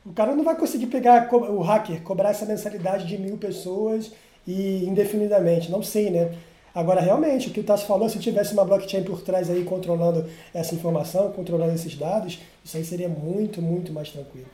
[0.05, 4.11] O cara não vai conseguir pegar o hacker, cobrar essa mensalidade de mil pessoas
[4.47, 5.69] e indefinidamente.
[5.69, 6.33] Não sei, né?
[6.73, 10.29] Agora, realmente, o que o Tassi falou, se tivesse uma blockchain por trás aí controlando
[10.53, 14.47] essa informação, controlando esses dados, isso aí seria muito, muito mais tranquilo.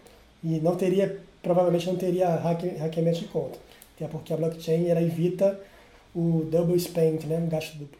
[0.43, 3.59] E não teria, provavelmente não teria hackeamento de conta.
[3.95, 5.59] Até porque a blockchain ela evita
[6.15, 7.37] o double spend, né?
[7.37, 7.97] Um gasto duplo.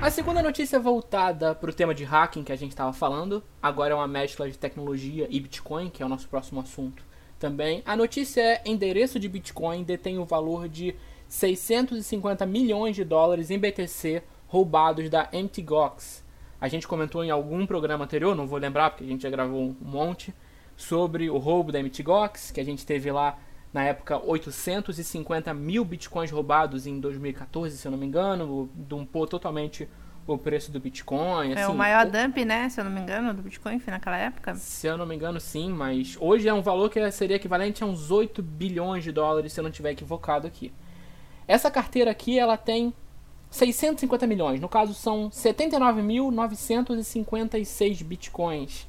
[0.00, 3.92] A segunda notícia voltada para o tema de hacking que a gente estava falando, agora
[3.92, 7.07] é uma mescla de tecnologia e Bitcoin, que é o nosso próximo assunto
[7.38, 7.82] também.
[7.86, 10.94] A notícia é: endereço de Bitcoin detém o valor de
[11.28, 16.24] 650 milhões de dólares em BTC roubados da MTGOX.
[16.60, 19.60] A gente comentou em algum programa anterior, não vou lembrar porque a gente já gravou
[19.60, 20.34] um monte,
[20.78, 23.36] sobre o roubo da MTGOX, que a gente teve lá
[23.72, 29.04] na época 850 mil bitcoins roubados em 2014, se eu não me engano, de um
[29.04, 29.88] pô totalmente
[30.34, 31.52] o preço do Bitcoin.
[31.52, 32.10] É assim, o maior o...
[32.10, 32.68] dump, né?
[32.68, 34.54] Se eu não me engano, do Bitcoin naquela época.
[34.54, 37.86] Se eu não me engano, sim, mas hoje é um valor que seria equivalente a
[37.86, 40.72] uns 8 bilhões de dólares, se eu não estiver equivocado aqui.
[41.46, 42.94] Essa carteira aqui, ela tem
[43.50, 44.60] 650 milhões.
[44.60, 48.86] No caso, são 79.956 bitcoins.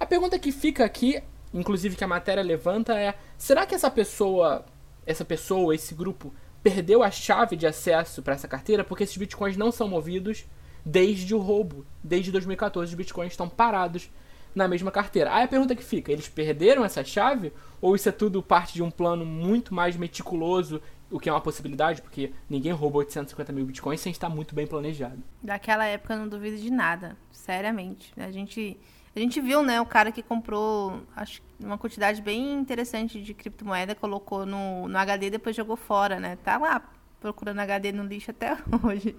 [0.00, 1.20] A pergunta que fica aqui,
[1.52, 4.64] inclusive que a matéria levanta, é: será que essa pessoa,
[5.04, 9.56] essa pessoa, esse grupo, perdeu a chave de acesso para essa carteira porque esses bitcoins
[9.56, 10.44] não são movidos
[10.88, 11.84] desde o roubo.
[12.02, 14.10] Desde 2014 os bitcoins estão parados
[14.54, 15.32] na mesma carteira.
[15.34, 17.52] Aí a pergunta que fica, eles perderam essa chave?
[17.80, 21.40] Ou isso é tudo parte de um plano muito mais meticuloso, o que é uma
[21.40, 25.22] possibilidade, porque ninguém roubou 850 mil bitcoins sem estar muito bem planejado.
[25.42, 28.12] Daquela época eu não duvido de nada, seriamente.
[28.16, 28.78] A gente,
[29.14, 33.94] a gente viu, né, o cara que comprou acho, uma quantidade bem interessante de criptomoeda,
[33.94, 36.36] colocou no, no HD e depois jogou fora, né?
[36.42, 36.82] Tá lá
[37.20, 39.14] procurando HD no lixo até hoje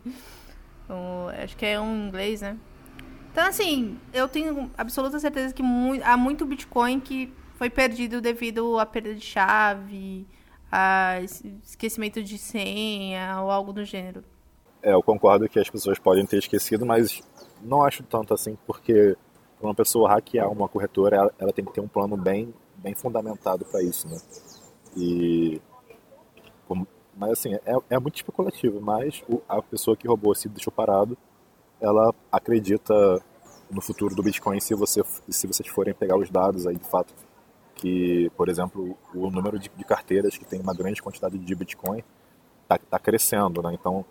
[1.43, 2.57] acho que é um inglês, né?
[3.31, 8.79] Então, assim, eu tenho absoluta certeza que mu há muito Bitcoin que foi perdido devido
[8.79, 10.25] à perda de chave,
[10.71, 11.19] a
[11.63, 14.23] esquecimento de senha ou algo do gênero.
[14.81, 17.21] É, eu concordo que as pessoas podem ter esquecido, mas
[17.61, 19.17] não acho tanto assim, porque
[19.61, 23.65] uma pessoa hackear uma corretora, ela, ela tem que ter um plano bem, bem fundamentado
[23.65, 24.17] para isso, né?
[24.95, 25.61] E
[27.19, 31.17] mas assim, é, é muito especulativo, mas o, a pessoa que roubou se deixou parado,
[31.81, 32.93] ela acredita
[33.69, 37.13] no futuro do Bitcoin se, você, se vocês forem pegar os dados aí de fato
[37.75, 42.03] que, por exemplo, o número de, de carteiras que tem uma grande quantidade de Bitcoin
[42.63, 43.73] está tá crescendo, né?
[43.73, 44.05] Então,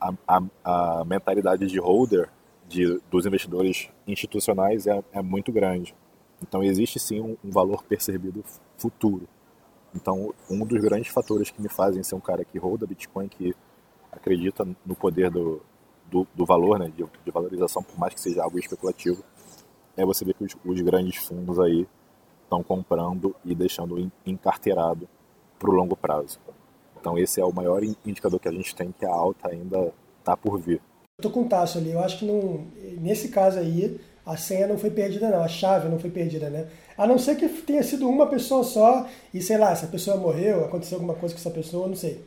[0.00, 2.28] a, a, a, mentalidade de holder
[2.68, 5.94] de, dos investidores institucionais é, é muito grande.
[6.42, 8.44] Então, existe sim um, um valor percebido
[8.76, 9.28] futuro.
[9.94, 13.54] Então, um dos grandes fatores que me fazem ser um cara que roda Bitcoin, que
[14.10, 15.62] acredita no poder do,
[16.10, 19.22] do, do valor, né, de, de, valorização, por mais que seja algo especulativo,
[19.96, 21.86] é você ver que os, os grandes fundos aí
[22.42, 25.08] estão comprando e deixando encarteirado
[25.58, 26.38] para o longo prazo.
[27.00, 30.36] Então, esse é o maior indicador que a gente tem que a alta ainda está
[30.36, 30.80] por vir.
[31.18, 31.92] Eu tô com o Tasso ali.
[31.92, 32.66] Eu acho que não,
[32.98, 35.42] nesse caso aí, a senha não foi perdida, não.
[35.42, 36.66] A chave não foi perdida, né?
[36.96, 40.64] A não ser que tenha sido uma pessoa só e, sei lá, essa pessoa morreu,
[40.64, 42.20] aconteceu alguma coisa com essa pessoa, não sei.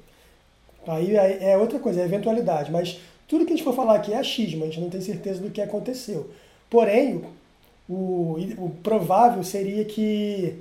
[0.85, 2.71] Aí é outra coisa, é eventualidade.
[2.71, 5.41] Mas tudo que a gente for falar aqui é achismo, a gente não tem certeza
[5.41, 6.29] do que aconteceu.
[6.69, 7.23] Porém,
[7.89, 10.55] o, o provável seria que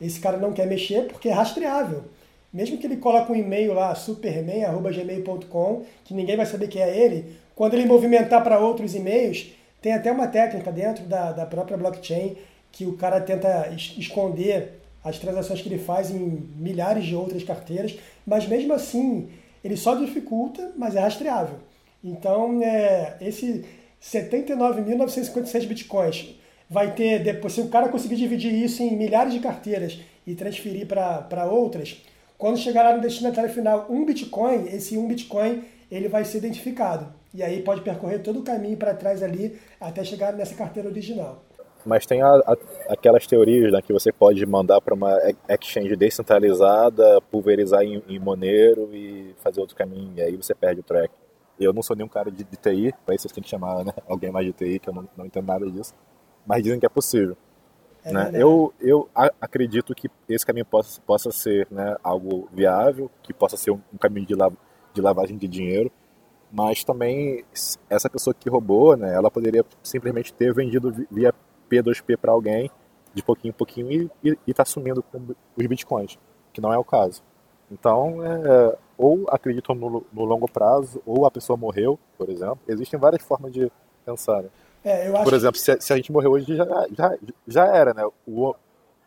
[0.00, 2.04] esse cara não quer mexer porque é rastreável.
[2.52, 7.36] Mesmo que ele coloque um e-mail lá, superman.gmail.com, que ninguém vai saber que é ele,
[7.54, 12.36] quando ele movimentar para outros e-mails, tem até uma técnica dentro da, da própria blockchain
[12.72, 17.98] que o cara tenta esconder as transações que ele faz em milhares de outras carteiras,
[18.26, 19.28] mas mesmo assim
[19.64, 21.58] ele só dificulta, mas é rastreável.
[22.02, 23.64] Então, é, esse
[24.02, 26.34] 79.956 bitcoins
[26.68, 30.86] vai ter, depois, se o cara conseguir dividir isso em milhares de carteiras e transferir
[30.86, 32.02] para outras,
[32.38, 37.12] quando chegar lá no destinatário final um bitcoin, esse um bitcoin ele vai ser identificado.
[37.32, 41.44] E aí pode percorrer todo o caminho para trás ali até chegar nessa carteira original.
[41.84, 42.56] Mas tem a, a,
[42.88, 45.16] aquelas teorias né, que você pode mandar para uma
[45.48, 50.84] exchange descentralizada, pulverizar em, em Monero e fazer outro caminho, e aí você perde o
[50.84, 51.12] track.
[51.58, 53.92] Eu não sou nenhum cara de, de TI, para isso você tem que chamar né,
[54.08, 55.94] alguém mais de TI, que eu não, não entendo nada disso,
[56.46, 57.36] mas dizem que é possível.
[58.02, 58.30] É né?
[58.34, 59.08] Eu, eu
[59.40, 63.98] acredito que esse caminho possa, possa ser né, algo viável, que possa ser um, um
[63.98, 64.50] caminho de, la,
[64.92, 65.92] de lavagem de dinheiro,
[66.52, 67.44] mas também
[67.88, 71.32] essa pessoa que roubou, né, ela poderia simplesmente ter vendido via
[71.70, 72.70] P2P para alguém
[73.14, 76.18] de pouquinho em pouquinho e está sumindo com os bitcoins,
[76.52, 77.22] que não é o caso.
[77.70, 82.58] Então, é, ou acreditam no, no, longo prazo, ou a pessoa morreu, por exemplo.
[82.66, 83.70] Existem várias formas de
[84.04, 84.42] pensar.
[84.42, 84.48] Né?
[84.84, 88.04] É, por exemplo, se, se, a gente morrer hoje, já, já, já era, né?
[88.26, 88.54] O,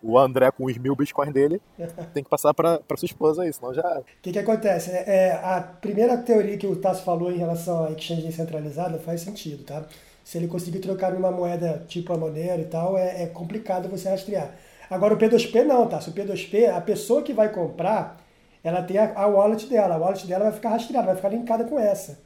[0.03, 1.61] o André com os mil bitcoins dele
[2.13, 3.99] tem que passar para sua esposa aí, senão já.
[3.99, 4.91] O que, que acontece?
[4.91, 9.21] É, é, a primeira teoria que o Tasso falou em relação à exchange descentralizada faz
[9.21, 9.83] sentido, tá?
[10.23, 14.09] Se ele conseguir trocar numa moeda tipo a Monero e tal, é, é complicado você
[14.09, 14.53] rastrear.
[14.89, 15.99] Agora o P2P não, tá?
[15.99, 18.21] Se o P2P, a pessoa que vai comprar,
[18.63, 19.95] ela tem a, a wallet dela.
[19.95, 22.19] A wallet dela vai ficar rastreada, vai ficar linkada com essa.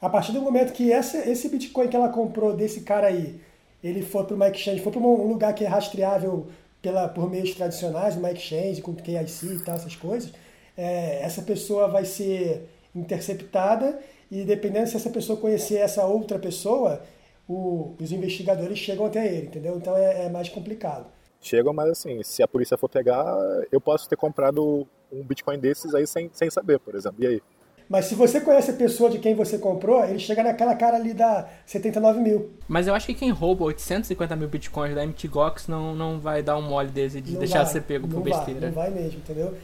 [0.00, 3.40] A partir do momento que essa, esse Bitcoin que ela comprou desse cara aí,
[3.82, 6.46] ele for para uma exchange, for para um lugar que é rastreável
[6.84, 10.30] pela, por meios tradicionais, uma exchange com KIC e tal, essas coisas,
[10.76, 13.98] é, essa pessoa vai ser interceptada
[14.30, 17.02] e dependendo se essa pessoa conhecer essa outra pessoa,
[17.48, 19.76] o, os investigadores chegam até ele, entendeu?
[19.78, 21.06] Então é, é, mais complicado.
[21.40, 23.24] Chegam, mas assim, se a polícia for pegar,
[23.72, 27.24] eu posso ter comprado um Bitcoin desses aí sem, sem saber, por exemplo.
[27.24, 27.42] E aí?
[27.88, 31.12] Mas se você conhece a pessoa de quem você comprou, ele chega naquela cara ali
[31.12, 32.50] da 79 mil.
[32.66, 36.56] Mas eu acho que quem rouba 850 mil bitcoins da MTGOX não, não vai dar
[36.56, 38.70] um mole desse de não deixar vai, ser pego por besteira.
[38.70, 39.54] Vai, não vai mesmo, entendeu?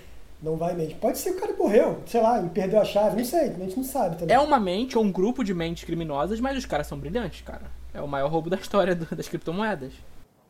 [0.43, 0.99] Não vai mesmo.
[0.99, 3.77] Pode ser que o cara morreu, sei lá, perdeu a chave, não sei, a gente
[3.77, 4.35] não sabe também.
[4.35, 7.65] É uma mente ou um grupo de mentes criminosas, mas os caras são brilhantes, cara.
[7.93, 9.93] É o maior roubo da história do, das criptomoedas.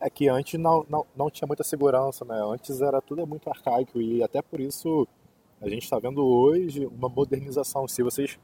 [0.01, 2.41] É que antes não, não, não tinha muita segurança, né?
[2.43, 5.07] Antes era tudo muito arcaico e até por isso
[5.61, 7.87] a gente está vendo hoje uma modernização.
[7.87, 8.39] Se vocês,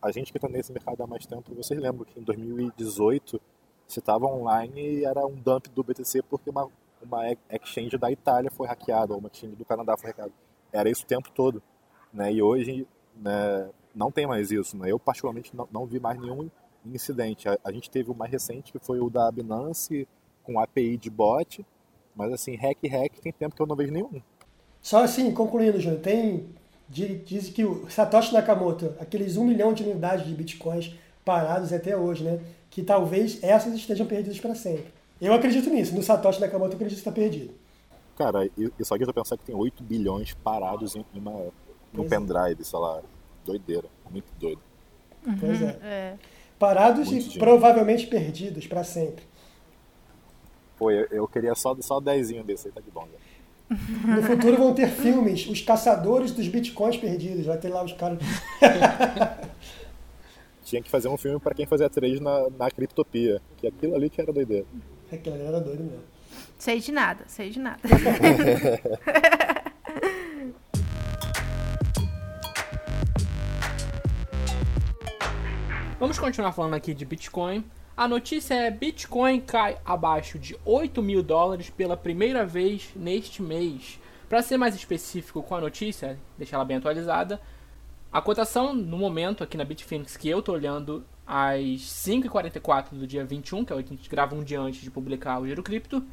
[0.00, 3.40] a gente que está nesse mercado há mais tempo, vocês lembram que em 2018
[3.86, 6.68] você estava online e era um dump do BTC porque uma,
[7.02, 10.32] uma exchange da Itália foi hackeada, ou uma exchange do Canadá foi hackeada
[10.72, 11.62] era isso o tempo todo.
[12.12, 12.32] Né?
[12.32, 14.76] E hoje né, não tem mais isso.
[14.76, 14.90] Né?
[14.90, 16.50] Eu, particularmente, não, não vi mais nenhum
[16.86, 17.48] incidente.
[17.48, 20.06] A, a, gente teve o mais recente, que foi o da Binance,
[20.42, 21.64] com API de bot,
[22.14, 24.22] mas assim, hack hack tem tempo que eu não vejo nenhum.
[24.88, 26.48] Só assim, concluindo, Júnior, tem.
[26.88, 32.24] Diz que o Satoshi Nakamoto, aqueles um milhão de unidades de bitcoins parados até hoje,
[32.24, 32.40] né?
[32.70, 34.86] Que talvez essas estejam perdidas para sempre.
[35.20, 35.94] Eu acredito nisso.
[35.94, 37.52] No Satoshi Nakamoto, eu acredito que está perdido.
[38.16, 38.48] Cara,
[38.82, 41.52] só que eu pensar que tem 8 bilhões parados em uma,
[41.92, 42.08] em um é.
[42.08, 43.02] pendrive, sei lá.
[43.44, 43.88] Doideira.
[44.10, 44.62] Muito doido.
[45.26, 45.78] Uhum, pois é.
[45.82, 46.16] é.
[46.58, 47.40] Parados Muito e dinheiro.
[47.40, 49.22] provavelmente perdidos para sempre.
[50.78, 53.04] Pô, eu, eu, queria só, só 10 desse aí, tá de bom.
[53.04, 53.18] Né?
[53.70, 57.44] No futuro vão ter filmes, os caçadores dos bitcoins perdidos.
[57.46, 58.18] Vai ter lá os caras.
[60.64, 63.40] Tinha que fazer um filme para quem fazia trade na, na criptopia.
[63.56, 64.66] Que aquilo ali que era doideira.
[65.10, 66.02] Aquilo ali era doido mesmo.
[66.58, 67.78] Sei de nada, sei de nada.
[75.98, 77.64] Vamos continuar falando aqui de Bitcoin.
[77.98, 83.98] A notícia é: Bitcoin cai abaixo de 8 mil dólares pela primeira vez neste mês.
[84.28, 87.40] Para ser mais específico com a notícia, deixar ela bem atualizada,
[88.12, 93.24] a cotação no momento aqui na Bitfinex que eu estou olhando às 5h44 do dia
[93.24, 95.64] 21, que é o que a gente grava um dia antes de publicar o Giro
[95.64, 96.06] Cripto,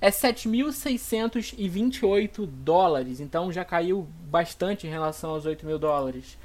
[0.00, 6.38] é 7.628 dólares, então já caiu bastante em relação aos 8 mil dólares.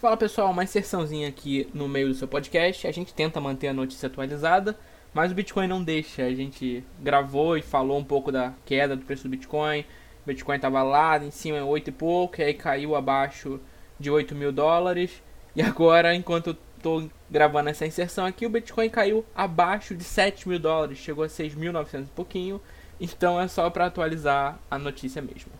[0.00, 2.86] Fala pessoal, uma inserçãozinha aqui no meio do seu podcast.
[2.86, 4.74] A gente tenta manter a notícia atualizada,
[5.12, 6.22] mas o Bitcoin não deixa.
[6.22, 9.80] A gente gravou e falou um pouco da queda do preço do Bitcoin.
[9.80, 9.84] O
[10.26, 13.60] Bitcoin estava lá em cima, 8 e pouco, e aí caiu abaixo
[13.98, 15.22] de 8 mil dólares.
[15.54, 20.58] E agora, enquanto tô gravando essa inserção aqui, o Bitcoin caiu abaixo de 7 mil
[20.58, 22.58] dólares, chegou a 6.900 e pouquinho.
[22.98, 25.59] Então é só para atualizar a notícia mesmo.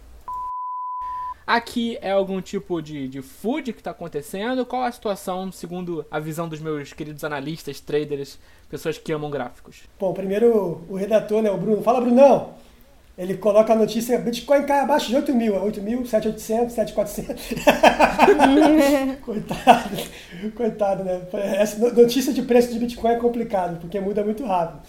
[1.50, 4.64] Aqui é algum tipo de, de food que está acontecendo?
[4.64, 9.82] Qual a situação, segundo a visão dos meus queridos analistas, traders, pessoas que amam gráficos?
[9.98, 11.82] Bom, primeiro o redator, né, o Bruno.
[11.82, 12.50] Fala, Brunão!
[13.18, 17.44] Ele coloca a notícia, Bitcoin cai abaixo de 8 mil, 8 mil, 7,800, 7,400.
[19.20, 19.96] coitado,
[20.54, 21.20] coitado, né?
[21.58, 24.82] Essa notícia de preço de Bitcoin é complicado, porque muda muito rápido.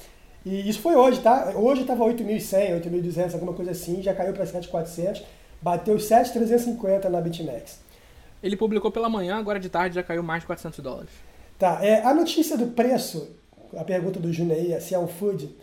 [0.46, 1.54] E isso foi hoje, tá?
[1.56, 5.24] Hoje estava 8.100, 8.200, alguma coisa assim, já caiu para 7.400,
[5.62, 7.80] bateu 7.350 na BitMEX.
[8.42, 11.12] Ele publicou pela manhã, agora de tarde já caiu mais de 400 dólares.
[11.60, 13.30] Tá, é, a notícia do preço,
[13.78, 15.56] a pergunta do Júnior aí, se é um food,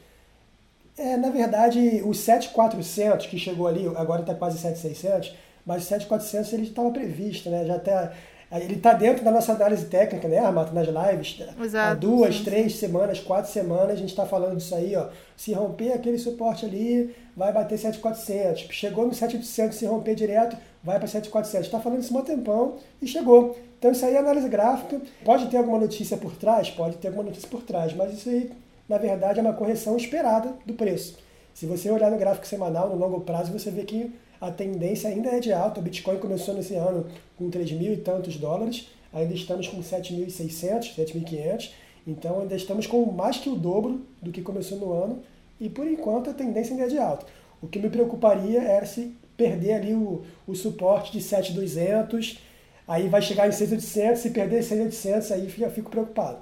[0.97, 5.35] é, na verdade, o 7400 que chegou ali, agora está quase 7600,
[5.67, 7.65] mas o 7400 ele estava previsto, né?
[7.65, 8.13] Já até
[8.51, 11.39] ele está dentro da nossa análise técnica, né, Armato, nas lives.
[11.63, 12.45] Exato, Há duas, sim.
[12.45, 15.09] três semanas, quatro semanas, a gente está falando disso aí, ó.
[15.37, 18.69] Se romper aquele suporte ali, vai bater 7,400.
[18.71, 21.67] Chegou no 7,800, se romper direto, vai para 7,400.
[21.67, 23.57] Está falando isso há um tempão e chegou.
[23.79, 25.01] Então isso aí é análise gráfica.
[25.25, 26.71] Pode ter alguma notícia por trás?
[26.71, 28.51] Pode ter alguma notícia por trás, mas isso aí,
[28.89, 31.19] na verdade, é uma correção esperada do preço.
[31.55, 35.31] Se você olhar no gráfico semanal, no longo prazo, você vê que a tendência ainda
[35.31, 35.81] é de alta.
[35.81, 40.95] O Bitcoin começou nesse ano com 3 mil e tantos dólares, ainda estamos com 7.600,
[40.97, 41.71] 7.500,
[42.07, 45.23] então ainda estamos com mais que o dobro do que começou no ano.
[45.61, 47.27] E por enquanto a tendência ainda é de alta.
[47.61, 52.39] O que me preocuparia era se perder ali o, o suporte de 7.200,
[52.87, 56.39] aí vai chegar em 6.800, se perder 6.800 aí eu fico preocupado.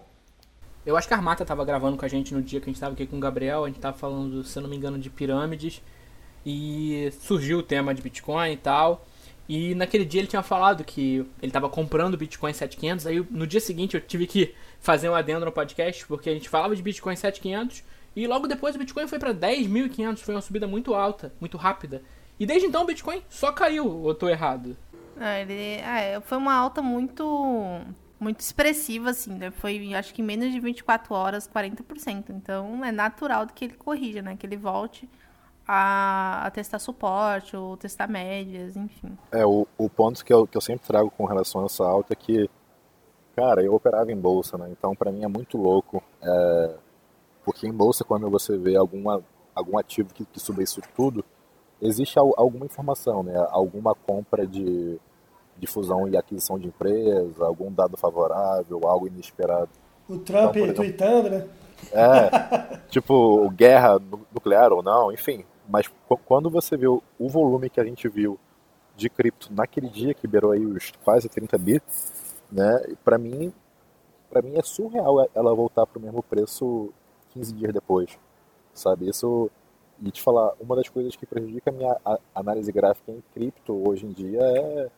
[0.85, 2.77] Eu acho que a Armata estava gravando com a gente no dia que a gente
[2.77, 5.11] estava aqui com o Gabriel, a gente estava falando, se eu não me engano, de
[5.11, 5.83] pirâmides,
[6.47, 9.05] e surgiu o tema de Bitcoin e tal.
[9.49, 13.07] E naquele dia ele tinha falado que ele estava comprando Bitcoin 7500.
[13.07, 16.49] Aí no dia seguinte eu tive que fazer um adendo no podcast, porque a gente
[16.49, 17.83] falava de Bitcoin 7500
[18.15, 20.19] e logo depois o Bitcoin foi para 10.500.
[20.19, 22.03] Foi uma subida muito alta, muito rápida.
[22.39, 24.77] E desde então o Bitcoin só caiu, ou eu tô errado?
[25.19, 27.81] Ah, ele, ah, foi uma alta muito
[28.19, 29.51] muito expressiva, assim, né?
[29.51, 32.31] Foi, acho que em menos de 24 horas, 40%.
[32.31, 34.37] Então é natural que ele corrija, né?
[34.37, 35.09] Que ele volte
[35.67, 39.17] a, a, testar suporte ou testar médias, enfim.
[39.33, 42.13] É, o, o ponto que eu, que eu sempre trago com relação a essa alta
[42.13, 42.49] é que,
[43.35, 44.69] cara, eu operava em bolsa, né?
[44.71, 46.75] Então, para mim é muito louco, é,
[47.45, 49.23] porque em bolsa, quando você vê alguma,
[49.55, 51.25] algum ativo que, que suba isso tudo,
[51.81, 53.35] existe alguma informação, né?
[53.51, 54.99] Alguma compra de,
[55.59, 59.71] de fusão e aquisição de empresa, algum dado favorável, algo inesperado.
[60.09, 61.49] O Trump então, exemplo, tweetando, né?
[61.93, 64.01] É, tipo, guerra
[64.33, 65.91] nuclear ou não, enfim, mas
[66.25, 68.39] quando você viu o volume que a gente viu
[68.97, 72.81] de cripto naquele dia que beirou aí os quase 30 bits, né?
[73.05, 73.53] Para mim,
[74.31, 76.93] para mim é surreal ela voltar para o mesmo preço
[77.31, 78.19] 15 dias depois,
[78.73, 79.09] sabe?
[79.09, 79.51] Isso
[80.03, 81.97] e te falar, uma das coisas que prejudica a minha
[82.35, 84.91] análise gráfica em cripto hoje em dia é,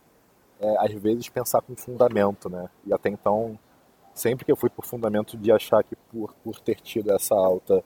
[0.60, 2.68] é às vezes pensar com fundamento, né?
[2.84, 3.58] E até então
[4.14, 7.84] sempre que eu fui por fundamento de achar que por, por ter tido essa alta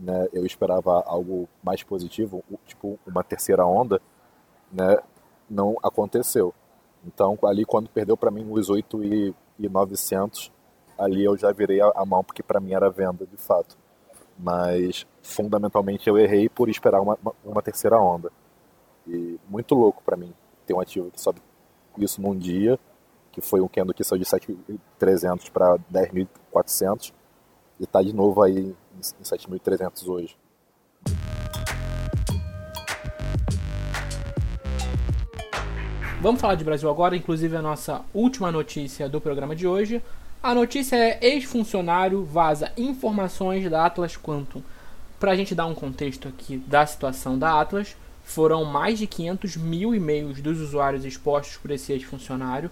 [0.00, 4.00] né, eu esperava algo mais positivo, tipo uma terceira onda,
[4.72, 4.96] né,
[5.48, 6.54] não aconteceu.
[7.06, 10.50] Então, ali quando perdeu para mim os 8 e, e 900,
[10.98, 13.76] ali eu já virei a, a mão, porque para mim era venda de fato.
[14.38, 18.32] Mas, fundamentalmente, eu errei por esperar uma, uma terceira onda.
[19.06, 20.32] E muito louco para mim
[20.66, 21.42] ter um ativo que sobe
[21.98, 22.78] isso num dia,
[23.32, 27.12] que foi um candle que saiu de 7.300 para 10.400,
[27.78, 28.74] e está de novo aí
[29.20, 30.36] em 7.300 hoje.
[36.20, 40.02] Vamos falar de Brasil agora, inclusive a nossa última notícia do programa de hoje.
[40.42, 44.62] A notícia é ex-funcionário vaza informações da Atlas Quantum.
[45.18, 49.56] Para a gente dar um contexto aqui da situação da Atlas, foram mais de 500
[49.56, 52.70] mil e-mails dos usuários expostos por esse ex-funcionário.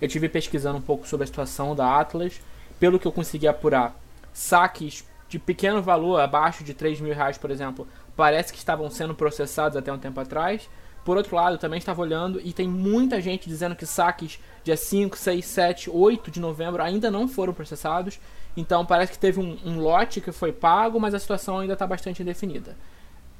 [0.00, 2.40] Eu tive pesquisando um pouco sobre a situação da Atlas.
[2.80, 3.94] Pelo que eu consegui apurar,
[4.32, 9.14] saques de pequeno valor, abaixo de 3 mil reais, por exemplo, parece que estavam sendo
[9.14, 10.68] processados até um tempo atrás.
[11.04, 15.16] Por outro lado, também estava olhando e tem muita gente dizendo que saques dia 5,
[15.16, 18.18] 6, 7, 8 de novembro ainda não foram processados.
[18.56, 21.86] Então parece que teve um, um lote que foi pago, mas a situação ainda está
[21.86, 22.76] bastante indefinida.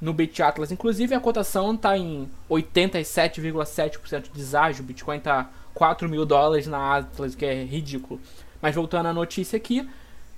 [0.01, 4.83] No Bit Atlas, inclusive, a cotação está em 87,7% de deságio.
[4.83, 8.19] O Bitcoin está 4 mil dólares na Atlas, que é ridículo.
[8.63, 9.87] Mas voltando à notícia aqui,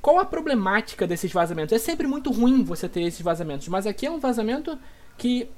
[0.03, 1.73] qual a problemática desses vazamentos?
[1.73, 4.77] É sempre muito ruim você ter esses vazamentos, mas aqui é um vazamento
[5.17, 5.49] que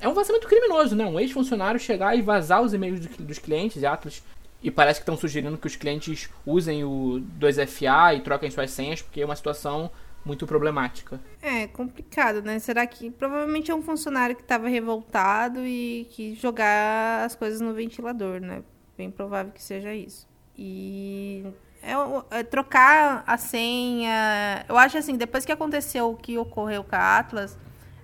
[0.00, 1.04] é um vazamento criminoso, né?
[1.04, 4.22] Um ex-funcionário chegar e vazar os e-mails dos clientes, Atlas,
[4.62, 9.02] e parece que estão sugerindo que os clientes usem o 2FA e troquem suas senhas,
[9.02, 9.90] porque é uma situação
[10.24, 11.20] muito problemática.
[11.42, 12.60] É, complicado, né?
[12.60, 17.74] Será que provavelmente é um funcionário que estava revoltado e que jogar as coisas no
[17.74, 18.62] ventilador, né?
[18.96, 20.28] Bem provável que seja isso.
[20.56, 21.44] E
[21.82, 24.64] é, é, trocar a senha.
[24.68, 27.56] Eu acho assim, depois que aconteceu o que ocorreu com a Atlas,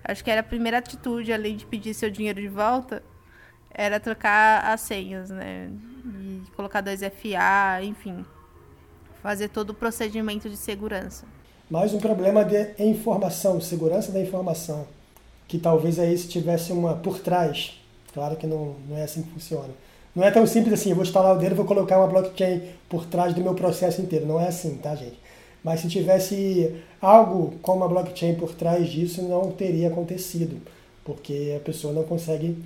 [0.04, 3.02] acho que era a primeira atitude, além de pedir seu dinheiro de volta,
[3.70, 5.70] era trocar as senhas, né?
[6.04, 8.24] E colocar 2FA, enfim.
[9.22, 11.26] Fazer todo o procedimento de segurança.
[11.70, 14.86] Mais um problema de informação, segurança da informação.
[15.48, 17.80] Que talvez aí se tivesse uma por trás.
[18.12, 19.70] Claro que não, não é assim que funciona.
[20.14, 22.62] Não é tão simples assim, eu vou instalar o dedo e vou colocar uma blockchain
[22.88, 24.26] por trás do meu processo inteiro.
[24.26, 25.18] Não é assim, tá, gente?
[25.62, 30.60] Mas se tivesse algo com uma blockchain por trás disso, não teria acontecido,
[31.04, 32.56] porque a pessoa não consegue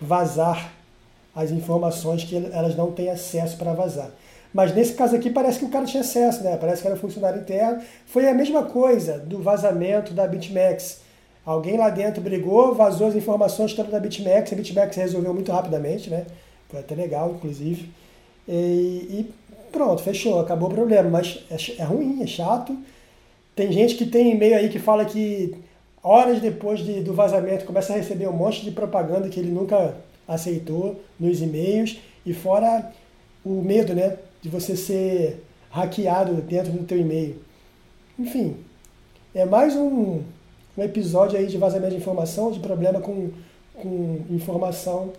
[0.00, 0.72] vazar
[1.34, 4.10] as informações que elas não têm acesso para vazar.
[4.52, 6.56] Mas nesse caso aqui parece que o cara tinha acesso, né?
[6.56, 7.82] Parece que era um funcionário interno.
[8.06, 11.00] Foi a mesma coisa do vazamento da BitMEX.
[11.44, 16.10] Alguém lá dentro brigou, vazou as informações todas da BitMEX, a BitMEX resolveu muito rapidamente,
[16.10, 16.26] né?
[16.70, 17.90] Foi até legal, inclusive.
[18.48, 19.30] E, e
[19.72, 21.10] pronto, fechou, acabou o problema.
[21.10, 22.76] Mas é, é ruim, é chato.
[23.54, 25.54] Tem gente que tem e-mail aí que fala que
[26.02, 29.96] horas depois de, do vazamento começa a receber um monte de propaganda que ele nunca
[30.26, 31.98] aceitou nos e-mails.
[32.24, 32.92] E fora
[33.44, 34.16] o medo, né?
[34.40, 37.36] De você ser hackeado dentro do teu e-mail.
[38.18, 38.56] Enfim,
[39.34, 40.22] é mais um,
[40.76, 43.30] um episódio aí de vazamento de informação, de problema com,
[43.74, 45.12] com informação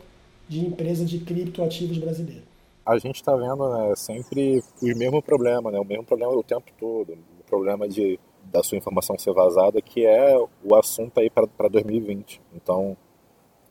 [0.52, 2.43] de empresa de criptoativos brasileira.
[2.86, 6.70] A gente está vendo né, sempre o mesmo problema, né, o mesmo problema o tempo
[6.78, 11.70] todo, o problema de da sua informação ser vazada, que é o assunto aí para
[11.70, 12.41] 2020.
[12.54, 12.97] Então,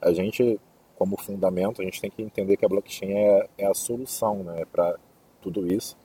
[0.01, 0.59] a gente,
[0.97, 4.64] como fundamento, a gente tem que entender que a blockchain é, é a solução né,
[4.72, 4.97] para
[5.43, 5.99] tudo isso.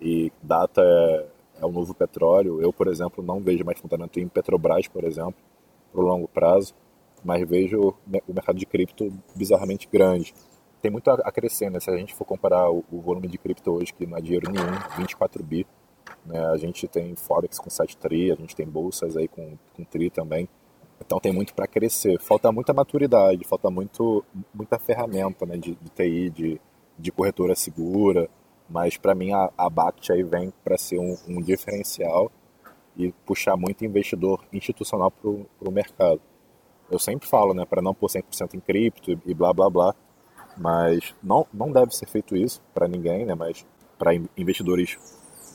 [0.00, 1.26] E data é,
[1.60, 2.62] é o novo petróleo.
[2.62, 5.34] Eu, por exemplo, não vejo mais fundamento em Petrobras, por exemplo,
[5.92, 6.72] para o longo prazo
[7.24, 7.94] mas vejo
[8.28, 10.34] o mercado de cripto bizarramente grande.
[10.82, 11.80] Tem muito a crescer, né?
[11.80, 14.78] Se a gente for comparar o, volume de cripto hoje, que não é dinheiro nenhum,
[14.98, 15.66] 24 bi,
[16.26, 16.38] né?
[16.48, 20.10] A gente tem Forex com 7 tri, a gente tem bolsas aí com, com tri
[20.10, 20.46] também.
[21.00, 22.20] Então tem muito para crescer.
[22.20, 24.22] Falta muita maturidade, falta muito,
[24.52, 25.56] muita ferramenta né?
[25.56, 26.60] de, de TI, de,
[26.98, 28.28] de corretora segura.
[28.68, 32.30] Mas para mim a, a BACT aí vem para ser um, um diferencial
[32.96, 36.20] e puxar muito investidor institucional para o mercado
[36.94, 39.94] eu sempre falo, né, para não pôr 100% em cripto e blá blá blá,
[40.56, 43.66] mas não, não deve ser feito isso para ninguém, né, mas
[43.98, 44.96] para investidores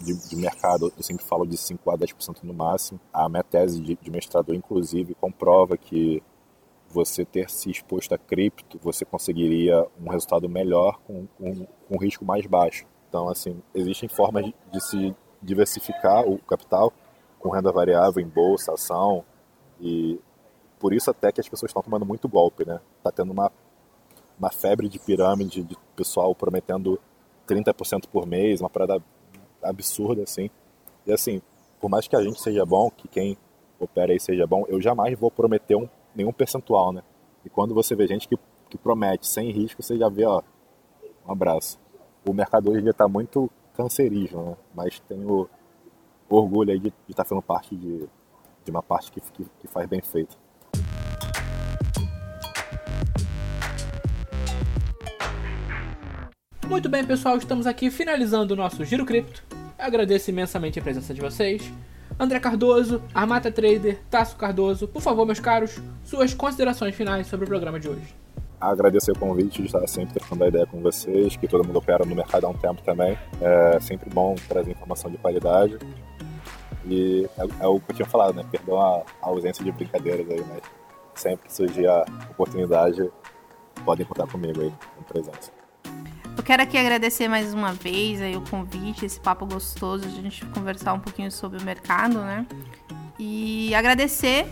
[0.02, 3.00] de, de, mercado, eu sempre falo de 5 a 10% no máximo.
[3.12, 6.24] A minha tese de, de mestrado, inclusive, comprova que
[6.90, 11.98] você ter se exposto a cripto, você conseguiria um resultado melhor com, com, com um
[11.98, 12.86] risco mais baixo.
[13.08, 16.94] Então, assim, existem formas de, de se diversificar o capital
[17.38, 19.24] com renda variável em bolsa, ação,
[19.80, 20.20] e
[20.80, 22.80] por isso até que as pessoas estão tomando muito golpe, né?
[23.04, 23.52] Tá tendo uma,
[24.38, 27.00] uma febre de pirâmide, de pessoal prometendo
[27.48, 29.04] 30% por mês, uma parada
[29.62, 30.50] absurda, assim.
[31.06, 31.42] E assim,
[31.80, 33.38] por mais que a gente seja bom, que quem
[33.80, 37.04] opera aí seja bom, eu jamais vou prometer um, nenhum percentual, né?
[37.44, 38.38] E quando você vê gente que,
[38.70, 40.42] que promete sem risco, você já vê, ó,
[41.28, 41.80] um abraço.
[42.28, 44.58] O mercado hoje dia tá muito cancerígeno, né?
[44.74, 45.50] Mas tenho
[46.30, 48.08] orgulho aí de estar tá fazendo parte de,
[48.64, 50.38] de uma parte que, que, que faz bem feito.
[56.70, 59.44] Muito bem, pessoal, estamos aqui finalizando o nosso Giro Cripto.
[59.52, 61.64] Eu agradeço imensamente a presença de vocês.
[62.20, 67.48] André Cardoso, Armata Trader, Tasso Cardoso, por favor, meus caros, suas considerações finais sobre o
[67.48, 68.16] programa de hoje.
[68.62, 72.06] Agradecer o convite de estar sempre trocando a ideia com vocês, que todo mundo opera
[72.06, 73.18] no mercado há um tempo também.
[73.42, 75.80] É sempre bom trazer informação de qualidade.
[76.86, 78.46] E é, é o que eu tinha falado, né?
[78.50, 80.62] Perdão a, a ausência de brincadeiras aí, mas
[81.16, 83.10] sempre que surgir a oportunidade,
[83.84, 85.59] podem contar comigo aí, com presença.
[86.40, 90.22] Eu quero aqui agradecer mais uma vez aí o convite, esse papo gostoso de a
[90.22, 92.46] gente conversar um pouquinho sobre o mercado, né?
[93.20, 94.48] E agradecer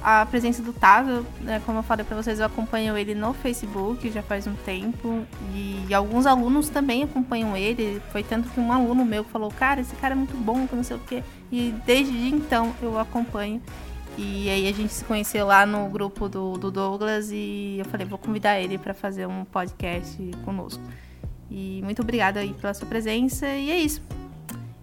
[0.00, 1.60] a presença do Tazo, né?
[1.66, 5.92] Como eu falei para vocês, eu acompanho ele no Facebook já faz um tempo e
[5.92, 8.00] alguns alunos também acompanham ele.
[8.12, 10.96] Foi tanto que um aluno meu falou: "Cara, esse cara é muito bom, não sei
[10.96, 11.24] o quê".
[11.50, 13.60] E desde então eu acompanho.
[14.16, 18.06] E aí a gente se conheceu lá no grupo do, do Douglas e eu falei,
[18.06, 20.82] vou convidar ele para fazer um podcast conosco.
[21.50, 23.46] E muito obrigada aí pela sua presença.
[23.46, 24.02] E é isso.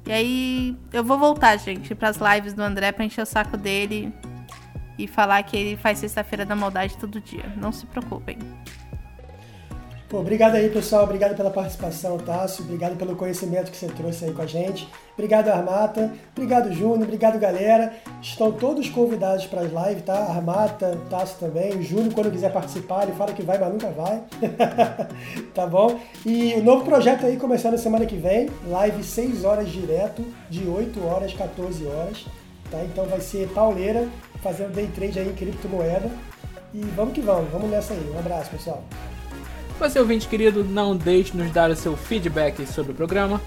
[0.05, 3.55] E aí eu vou voltar, gente, para as lives do André para encher o saco
[3.55, 4.13] dele
[4.97, 7.45] e falar que ele faz sexta-feira da maldade todo dia.
[7.57, 8.37] Não se preocupem.
[10.13, 11.05] Pô, obrigado aí, pessoal.
[11.05, 12.63] Obrigado pela participação, Tássio.
[12.63, 14.87] Obrigado pelo conhecimento que você trouxe aí com a gente.
[15.13, 16.13] Obrigado, Armata.
[16.37, 17.01] Obrigado, Júnior.
[17.01, 17.91] Obrigado, galera.
[18.21, 20.13] Estão todos convidados para as lives, tá?
[20.13, 21.79] Armata, Tássio também.
[21.79, 24.21] O Júnior, quando quiser participar, ele fala que vai, mas nunca vai.
[25.51, 25.99] tá bom?
[26.23, 28.51] E o novo projeto aí começando semana que vem.
[28.67, 32.27] Live 6 horas direto, de 8 horas, 14 horas.
[32.69, 32.83] Tá?
[32.83, 34.07] Então vai ser pauleira,
[34.43, 36.11] fazendo day trade aí em criptomoeda.
[36.71, 37.49] E vamos que vamos.
[37.49, 38.11] Vamos nessa aí.
[38.13, 38.83] Um abraço, pessoal.
[39.79, 43.41] Você ouvinte querido, não deixe de nos dar o seu feedback sobre o programa.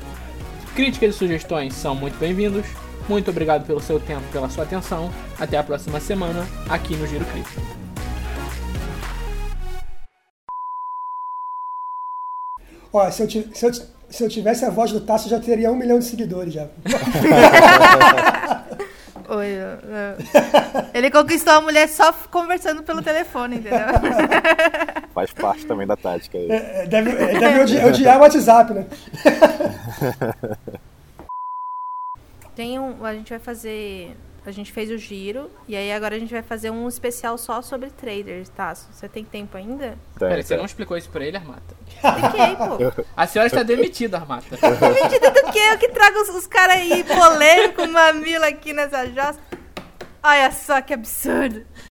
[0.74, 2.66] Críticas e sugestões são muito bem-vindos.
[3.08, 5.10] Muito obrigado pelo seu tempo, pela sua atenção.
[5.38, 7.60] Até a próxima semana aqui no Giro Crítico.
[12.92, 13.72] Ó, se eu, se, eu,
[14.10, 16.66] se eu tivesse a voz do Tasso, eu já teria um milhão de seguidores já.
[19.28, 20.16] Oi, eu- eu-
[20.94, 23.80] Ele conquistou a mulher só conversando pelo telefone, entendeu?
[25.12, 26.50] Faz parte também da tática aí.
[26.50, 28.86] É, Deve, é, deve odi- odiar o WhatsApp, né?
[32.54, 33.04] Tem um.
[33.04, 34.16] A gente vai fazer.
[34.48, 35.50] A gente fez o giro.
[35.66, 38.74] E aí agora a gente vai fazer um especial só sobre traders, tá?
[38.74, 39.98] Você tem tempo ainda?
[40.18, 41.74] Tem, Peraí, você não explicou isso pra ele, Armata?
[41.86, 43.04] Fiquei, pô.
[43.16, 44.46] A senhora está demitida, Armata.
[44.50, 45.58] Mentira do que?
[45.58, 49.40] Eu que trago os, os caras aí polêmicos, mamilo aqui nessa jossa.
[50.22, 51.64] Olha só que absurdo.